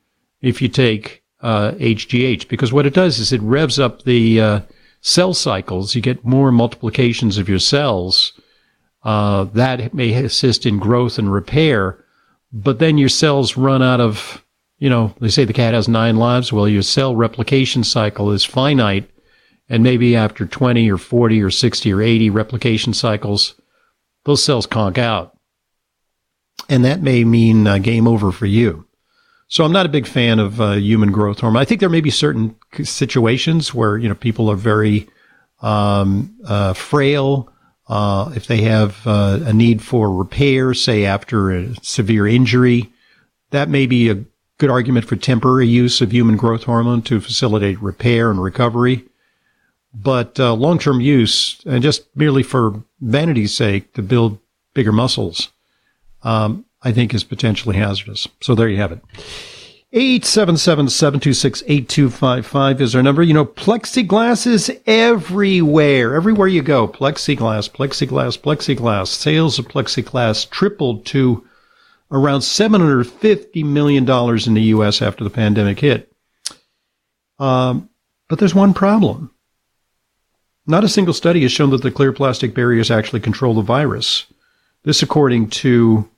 if 0.42 0.62
you 0.62 0.68
take 0.68 1.24
uh, 1.42 1.72
HGH 1.74 2.48
because 2.48 2.74
what 2.74 2.86
it 2.86 2.94
does 2.94 3.20
is 3.20 3.32
it 3.32 3.42
revs 3.42 3.80
up 3.80 4.04
the 4.04 4.42
uh, 4.42 4.60
cell 5.02 5.34
cycles. 5.34 5.96
You 5.96 6.02
get 6.02 6.26
more 6.26 6.52
multiplications 6.52 7.38
of 7.38 7.50
your 7.50 7.60
cells. 7.60 8.34
Uh, 9.04 9.46
that 9.46 9.94
may 9.94 10.14
assist 10.14 10.66
in 10.66 10.80
growth 10.80 11.18
and 11.18 11.32
repair, 11.32 12.04
but 12.52 12.80
then 12.80 12.98
your 12.98 13.10
cells 13.10 13.56
run 13.56 13.82
out 13.82 14.02
of, 14.02 14.44
you 14.80 14.90
know, 14.90 15.14
they 15.22 15.30
say 15.30 15.46
the 15.46 15.54
cat 15.54 15.74
has 15.74 15.88
nine 15.88 16.18
lives. 16.18 16.52
Well, 16.52 16.68
your 16.68 16.82
cell 16.82 17.16
replication 17.16 17.84
cycle 17.84 18.32
is 18.32 18.44
finite. 18.44 19.10
And 19.70 19.84
maybe 19.84 20.16
after 20.16 20.46
20 20.46 20.90
or 20.90 20.98
40 20.98 21.42
or 21.42 21.52
60 21.52 21.94
or 21.94 22.02
80 22.02 22.30
replication 22.30 22.94
cycles, 22.94 23.56
those 24.24 24.44
cells 24.44 24.66
conk 24.66 24.98
out. 24.98 25.38
And 26.70 26.84
that 26.86 27.02
may 27.02 27.24
mean 27.24 27.68
uh, 27.68 27.78
game 27.78 28.08
over 28.08 28.32
for 28.32 28.46
you. 28.46 28.87
So 29.50 29.64
I'm 29.64 29.72
not 29.72 29.86
a 29.86 29.90
big 29.90 30.08
fan 30.08 30.40
of 30.40 30.60
uh, 30.60 30.74
human 30.74 31.12
growth 31.12 31.40
hormone. 31.40 31.62
I 31.62 31.66
think 31.66 31.80
there 31.80 31.90
may 31.90 32.02
be 32.02 32.10
certain 32.10 32.56
situations 32.84 33.74
where 33.74 33.98
you 33.98 34.10
know 34.10 34.16
people 34.16 34.50
are 34.50 34.56
very 34.56 35.08
um, 35.62 36.36
uh, 36.46 36.74
frail. 36.74 37.52
Uh, 37.88 38.34
if 38.36 38.48
they 38.48 38.62
have 38.62 39.08
uh, 39.08 39.40
a 39.46 39.54
need 39.54 39.82
for 39.82 40.14
repair, 40.14 40.74
say 40.74 41.06
after 41.06 41.52
a 41.52 41.74
severe 41.82 42.28
injury, 42.28 42.92
that 43.52 43.70
may 43.70 43.86
be 43.86 44.10
a 44.10 44.26
good 44.58 44.70
argument 44.70 45.06
for 45.06 45.16
temporary 45.16 45.68
use 45.68 46.02
of 46.02 46.12
human 46.12 46.36
growth 46.36 46.64
hormone 46.64 47.02
to 47.04 47.22
facilitate 47.22 47.82
repair 47.82 48.30
and 48.30 48.44
recovery. 48.44 49.06
But 49.94 50.38
uh, 50.40 50.54
long-term 50.54 51.00
use, 51.00 51.62
and 51.66 51.82
just 51.82 52.06
merely 52.16 52.44
for 52.44 52.84
vanity's 53.00 53.56
sake, 53.56 53.94
to 53.94 54.02
build 54.02 54.38
bigger 54.74 54.92
muscles, 54.92 55.50
um, 56.24 56.66
I 56.88 56.92
think 56.94 57.14
is 57.14 57.26
potentially 57.26 57.76
hazardous. 57.76 58.30
So 58.40 58.56
there 58.56 58.70
you 58.70 58.78
have 58.78 58.94
it. 58.94 59.02
877-726-8255 59.94 62.80
is 62.80 62.96
our 62.96 63.04
number. 63.04 63.24
You 63.24 63.34
know, 63.34 63.46
plexiglass 63.46 64.48
is 64.48 64.72
everywhere. 64.86 66.16
Everywhere 66.16 66.48
you 66.48 66.62
go. 66.62 66.88
Plexiglass, 66.88 67.70
plexiglass, 67.70 68.40
plexiglass. 68.40 69.08
Sales 69.08 69.60
of 69.60 69.68
plexiglass 69.68 70.50
tripled 70.50 71.06
to 71.08 71.46
around 72.10 72.40
$750 72.40 73.66
million 73.66 74.10
in 74.48 74.54
the 74.54 74.62
U.S. 74.62 75.02
after 75.02 75.26
the 75.26 75.30
pandemic 75.30 75.82
hit. 75.82 76.10
Um, 77.38 77.90
but 78.30 78.40
there's 78.40 78.56
one 78.56 78.74
problem. 78.74 79.32
Not 80.66 80.86
a 80.86 80.90
single 80.90 81.14
study 81.14 81.42
has 81.42 81.52
shown 81.52 81.72
that 81.72 81.82
the 81.82 81.92
clear 81.92 82.14
plastic 82.14 82.54
barriers 82.54 82.90
actually 82.90 83.20
control 83.20 83.56
the 83.56 83.62
virus. 83.62 84.26
This 84.84 85.04
according 85.04 85.50
to 85.50 86.10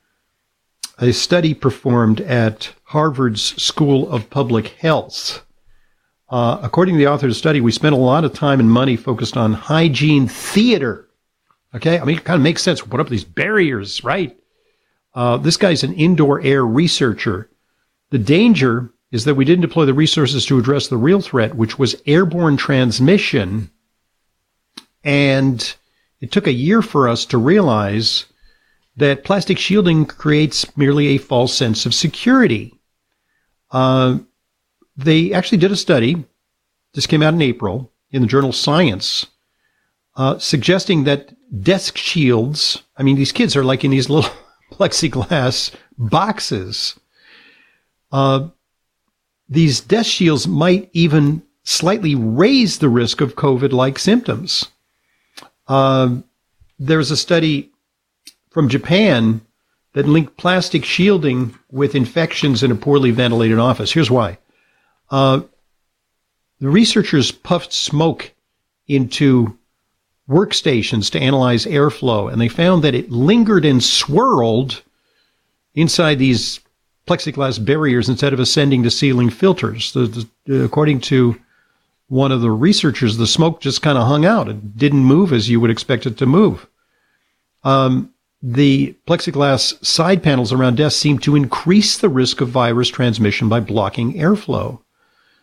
a 1.01 1.13
study 1.13 1.53
performed 1.53 2.21
at 2.21 2.73
Harvard's 2.83 3.61
School 3.61 4.09
of 4.09 4.29
Public 4.29 4.67
Health. 4.69 5.45
Uh, 6.29 6.59
according 6.61 6.95
to 6.95 6.99
the 6.99 7.07
author 7.07 7.25
of 7.25 7.31
the 7.31 7.35
study, 7.35 7.61
we 7.61 7.71
spent 7.71 7.95
a 7.95 7.97
lot 7.97 8.23
of 8.23 8.33
time 8.33 8.59
and 8.59 8.69
money 8.69 8.95
focused 8.95 9.37
on 9.37 9.53
hygiene 9.53 10.27
theater. 10.27 11.07
Okay, 11.73 11.99
I 11.99 12.03
mean, 12.03 12.17
it 12.17 12.23
kind 12.23 12.35
of 12.35 12.43
makes 12.43 12.61
sense. 12.61 12.81
Put 12.81 12.99
up 12.99 13.09
these 13.09 13.23
barriers, 13.23 14.03
right? 14.03 14.37
Uh, 15.13 15.37
this 15.37 15.57
guy's 15.57 15.83
an 15.83 15.93
indoor 15.93 16.41
air 16.41 16.65
researcher. 16.65 17.49
The 18.11 18.19
danger 18.19 18.91
is 19.11 19.25
that 19.25 19.35
we 19.35 19.45
didn't 19.45 19.61
deploy 19.61 19.85
the 19.85 19.93
resources 19.93 20.45
to 20.45 20.59
address 20.59 20.87
the 20.87 20.97
real 20.97 21.21
threat, 21.21 21.55
which 21.55 21.79
was 21.79 22.01
airborne 22.05 22.57
transmission. 22.57 23.71
And 25.03 25.75
it 26.19 26.31
took 26.31 26.47
a 26.47 26.51
year 26.51 26.81
for 26.81 27.07
us 27.07 27.25
to 27.25 27.37
realize 27.37 28.25
that 28.99 29.23
plastic 29.23 29.57
shielding 29.57 30.05
creates 30.05 30.75
merely 30.77 31.07
a 31.07 31.17
false 31.17 31.53
sense 31.53 31.85
of 31.85 31.93
security. 31.93 32.79
Uh, 33.71 34.19
they 34.97 35.33
actually 35.33 35.57
did 35.57 35.71
a 35.71 35.77
study. 35.77 36.23
This 36.93 37.07
came 37.07 37.23
out 37.23 37.33
in 37.33 37.41
April 37.41 37.91
in 38.11 38.21
the 38.21 38.27
journal 38.27 38.51
Science, 38.51 39.27
uh, 40.15 40.37
suggesting 40.37 41.05
that 41.05 41.33
desk 41.63 41.97
shields. 41.97 42.83
I 42.97 43.03
mean, 43.03 43.15
these 43.15 43.31
kids 43.31 43.55
are 43.55 43.63
like 43.63 43.85
in 43.85 43.91
these 43.91 44.09
little 44.09 44.31
plexiglass 44.71 45.71
boxes. 45.97 46.99
Uh, 48.11 48.49
these 49.47 49.79
desk 49.79 50.11
shields 50.11 50.47
might 50.47 50.89
even 50.93 51.43
slightly 51.63 52.15
raise 52.15 52.79
the 52.79 52.89
risk 52.89 53.21
of 53.21 53.35
COVID-like 53.35 53.97
symptoms. 53.97 54.67
Uh, 55.67 56.17
there's 56.79 57.11
a 57.11 57.17
study 57.17 57.71
from 58.49 58.69
Japan 58.69 59.41
that 59.93 60.07
linked 60.07 60.37
plastic 60.37 60.85
shielding 60.85 61.57
with 61.71 61.95
infections 61.95 62.63
in 62.63 62.71
a 62.71 62.75
poorly 62.75 63.11
ventilated 63.11 63.59
office. 63.59 63.91
Here's 63.91 64.11
why. 64.11 64.37
Uh, 65.09 65.41
the 66.59 66.69
researchers 66.69 67.31
puffed 67.31 67.73
smoke 67.73 68.31
into 68.87 69.57
workstations 70.29 71.09
to 71.11 71.19
analyze 71.19 71.65
airflow, 71.65 72.31
and 72.31 72.39
they 72.39 72.47
found 72.47 72.83
that 72.83 72.93
it 72.93 73.11
lingered 73.11 73.65
and 73.65 73.83
swirled 73.83 74.83
inside 75.73 76.19
these 76.19 76.59
plexiglass 77.07 77.63
barriers 77.63 78.09
instead 78.09 78.33
of 78.33 78.39
ascending 78.39 78.83
to 78.83 78.91
ceiling 78.91 79.29
filters. 79.29 79.93
The, 79.93 80.27
the, 80.45 80.63
according 80.63 81.01
to 81.01 81.39
one 82.07 82.31
of 82.31 82.41
the 82.41 82.51
researchers, 82.51 83.17
the 83.17 83.25
smoke 83.25 83.61
just 83.61 83.81
kind 83.81 83.97
of 83.97 84.07
hung 84.07 84.25
out. 84.25 84.49
It 84.49 84.77
didn't 84.77 85.03
move 85.03 85.33
as 85.33 85.49
you 85.49 85.59
would 85.59 85.71
expect 85.71 86.05
it 86.05 86.17
to 86.17 86.25
move. 86.25 86.67
Um, 87.63 88.13
the 88.41 88.95
plexiglass 89.05 89.83
side 89.85 90.23
panels 90.23 90.53
around 90.53 90.77
desks 90.77 90.99
seem 90.99 91.19
to 91.19 91.35
increase 91.35 91.97
the 91.97 92.09
risk 92.09 92.41
of 92.41 92.49
virus 92.49 92.87
transmission 92.87 93.49
by 93.49 93.59
blocking 93.59 94.13
airflow. 94.13 94.79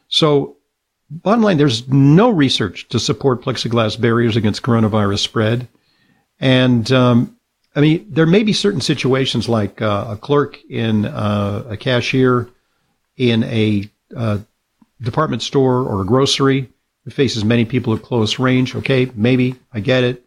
So, 0.09 0.57
bottom 1.11 1.42
line, 1.42 1.59
there's 1.59 1.86
no 1.88 2.30
research 2.30 2.88
to 2.88 2.99
support 2.99 3.42
plexiglass 3.42 4.01
barriers 4.01 4.36
against 4.36 4.62
coronavirus 4.62 5.18
spread. 5.18 5.68
And, 6.40 6.90
um, 6.90 7.36
I 7.74 7.80
mean, 7.80 8.07
there 8.09 8.26
may 8.26 8.42
be 8.42 8.55
certain 8.55 8.80
situations 8.80 9.49
like 9.49 9.82
uh, 9.82 10.07
a 10.11 10.16
clerk 10.16 10.59
in 10.70 11.05
uh, 11.05 11.64
a 11.68 11.76
cashier 11.76 12.49
in 13.18 13.44
a 13.44 13.90
uh, 14.16 14.38
department 15.03 15.42
store 15.42 15.82
or 15.82 16.01
a 16.01 16.07
grocery 16.07 16.70
that 17.05 17.12
faces 17.12 17.44
many 17.44 17.66
people 17.66 17.94
at 17.94 18.03
close 18.03 18.38
range. 18.38 18.74
Okay, 18.74 19.11
maybe 19.14 19.57
I 19.72 19.80
get 19.80 20.05
it. 20.05 20.24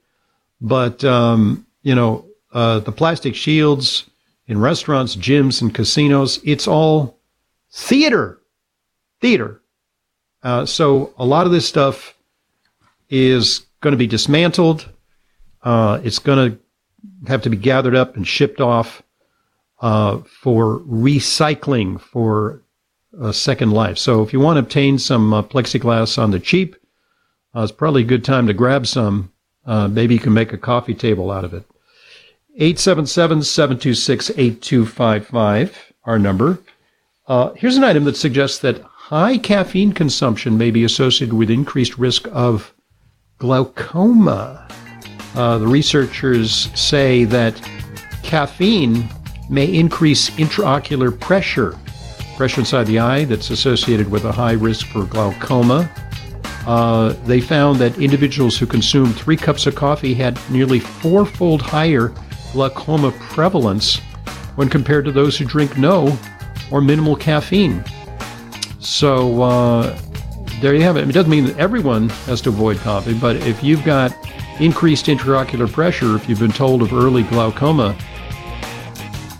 But, 0.62 1.04
um, 1.04 1.66
you 1.82 1.96
know, 1.96 2.29
uh, 2.52 2.80
the 2.80 2.92
plastic 2.92 3.36
shields 3.36 4.10
in 4.48 4.60
restaurants, 4.60 5.16
gyms, 5.16 5.62
and 5.62 5.74
casinos. 5.74 6.40
It's 6.44 6.68
all 6.68 7.20
theater, 7.72 8.40
theater. 9.22 9.62
Uh, 10.42 10.66
so 10.66 11.14
a 11.18 11.26
lot 11.26 11.46
of 11.46 11.52
this 11.52 11.68
stuff 11.68 12.16
is 13.10 13.66
going 13.82 13.92
to 13.92 13.98
be 13.98 14.08
dismantled. 14.08 14.90
Uh, 15.62 16.00
it's 16.04 16.20
going 16.20 16.52
to 16.52 16.60
have 17.28 17.42
to 17.42 17.50
be 17.50 17.58
gathered 17.58 17.96
up 17.96 18.16
and 18.16 18.28
shipped 18.28 18.62
off 18.62 19.04
uh, 19.82 20.20
for 20.42 20.80
recycling, 20.80 22.00
for 22.00 22.62
a 23.20 23.34
second 23.34 23.72
life. 23.72 23.98
So 23.98 24.22
if 24.22 24.34
you 24.34 24.40
want 24.40 24.58
to 24.58 24.62
obtain 24.62 25.00
some 25.00 25.34
uh, 25.34 25.44
plexiglass 25.44 26.18
on 26.18 26.32
the 26.32 26.40
cheap, 26.40 26.76
uh, 27.56 27.62
it's 27.62 27.72
probably 27.72 28.04
a 28.04 28.06
good 28.06 28.24
time 28.24 28.48
to 28.48 28.54
grab 28.54 28.86
some. 28.88 29.32
Uh, 29.66 29.88
maybe 29.88 30.14
you 30.14 30.20
can 30.20 30.34
make 30.34 30.54
a 30.54 30.58
coffee 30.58 30.94
table 30.94 31.32
out 31.32 31.44
of 31.44 31.54
it. 31.54 31.66
877 32.62 33.44
726 33.44 34.32
8255, 34.32 35.94
our 36.04 36.20
number. 36.20 36.60
Uh, 37.26 37.54
here's 37.54 37.78
an 37.78 37.86
item 37.86 38.04
that 38.04 38.18
suggests 38.18 38.60
that 38.60 38.82
high 38.82 39.38
caffeine 39.38 39.94
consumption 39.94 40.58
may 40.58 40.70
be 40.70 40.84
associated 40.84 41.34
with 41.34 41.50
increased 41.50 41.98
risk 41.98 42.28
of 42.34 42.74
glaucoma. 43.38 44.68
Uh, 45.36 45.58
the 45.58 45.68
researchers 45.68 46.70
say 46.78 47.24
that 47.24 47.56
caffeine 48.24 49.08
may 49.50 49.74
increase 49.74 50.30
intraocular 50.32 51.18
pressure, 51.18 51.80
pressure 52.36 52.60
inside 52.60 52.88
the 52.88 53.00
eye 53.00 53.24
that's 53.24 53.52
associated 53.52 54.12
with 54.12 54.26
a 54.26 54.34
high 54.34 54.52
risk 54.52 54.86
for 54.88 55.06
glaucoma. 55.06 55.90
Uh, 56.68 57.14
they 57.24 57.40
found 57.40 57.80
that 57.80 57.98
individuals 58.00 58.58
who 58.58 58.66
consumed 58.66 59.16
three 59.16 59.38
cups 59.38 59.66
of 59.66 59.76
coffee 59.76 60.14
had 60.14 60.38
nearly 60.52 60.82
fourfold 60.82 61.62
higher 61.62 62.14
glaucoma 62.52 63.12
prevalence 63.20 63.98
when 64.56 64.70
compared 64.70 65.06
to 65.06 65.12
those 65.12 65.38
who 65.38 65.46
drink 65.46 65.78
no 65.78 66.18
or 66.72 66.82
minimal 66.82 67.16
caffeine. 67.16 67.84
So 68.80 69.42
uh, 69.42 70.00
there 70.62 70.74
you 70.74 70.82
have 70.82 70.98
it. 70.98 71.08
It 71.08 71.14
doesn't 71.14 71.32
mean 71.32 71.46
that 71.46 71.58
everyone 71.58 72.10
has 72.26 72.42
to 72.42 72.50
avoid 72.50 72.78
coffee, 72.78 73.14
but 73.14 73.38
if 73.38 73.64
you've 73.64 73.84
got 73.84 74.16
increased 74.60 75.06
intraocular 75.06 75.72
pressure, 75.72 76.16
if 76.16 76.28
you've 76.28 76.40
been 76.40 76.52
told 76.52 76.82
of 76.82 76.94
early 76.94 77.24
glaucoma, 77.24 77.98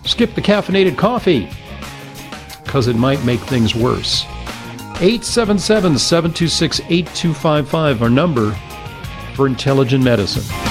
skip 0.06 0.34
the 0.34 0.42
caffeinated 0.42 0.98
coffee 0.98 1.50
because 2.64 2.88
it 2.88 2.96
might 2.96 3.24
make 3.26 3.40
things 3.42 3.76
worse. 3.76 4.26
877 5.02 5.98
726 5.98 6.80
8255, 6.82 8.04
our 8.04 8.10
number 8.10 8.52
for 9.34 9.48
intelligent 9.48 10.04
medicine. 10.04 10.69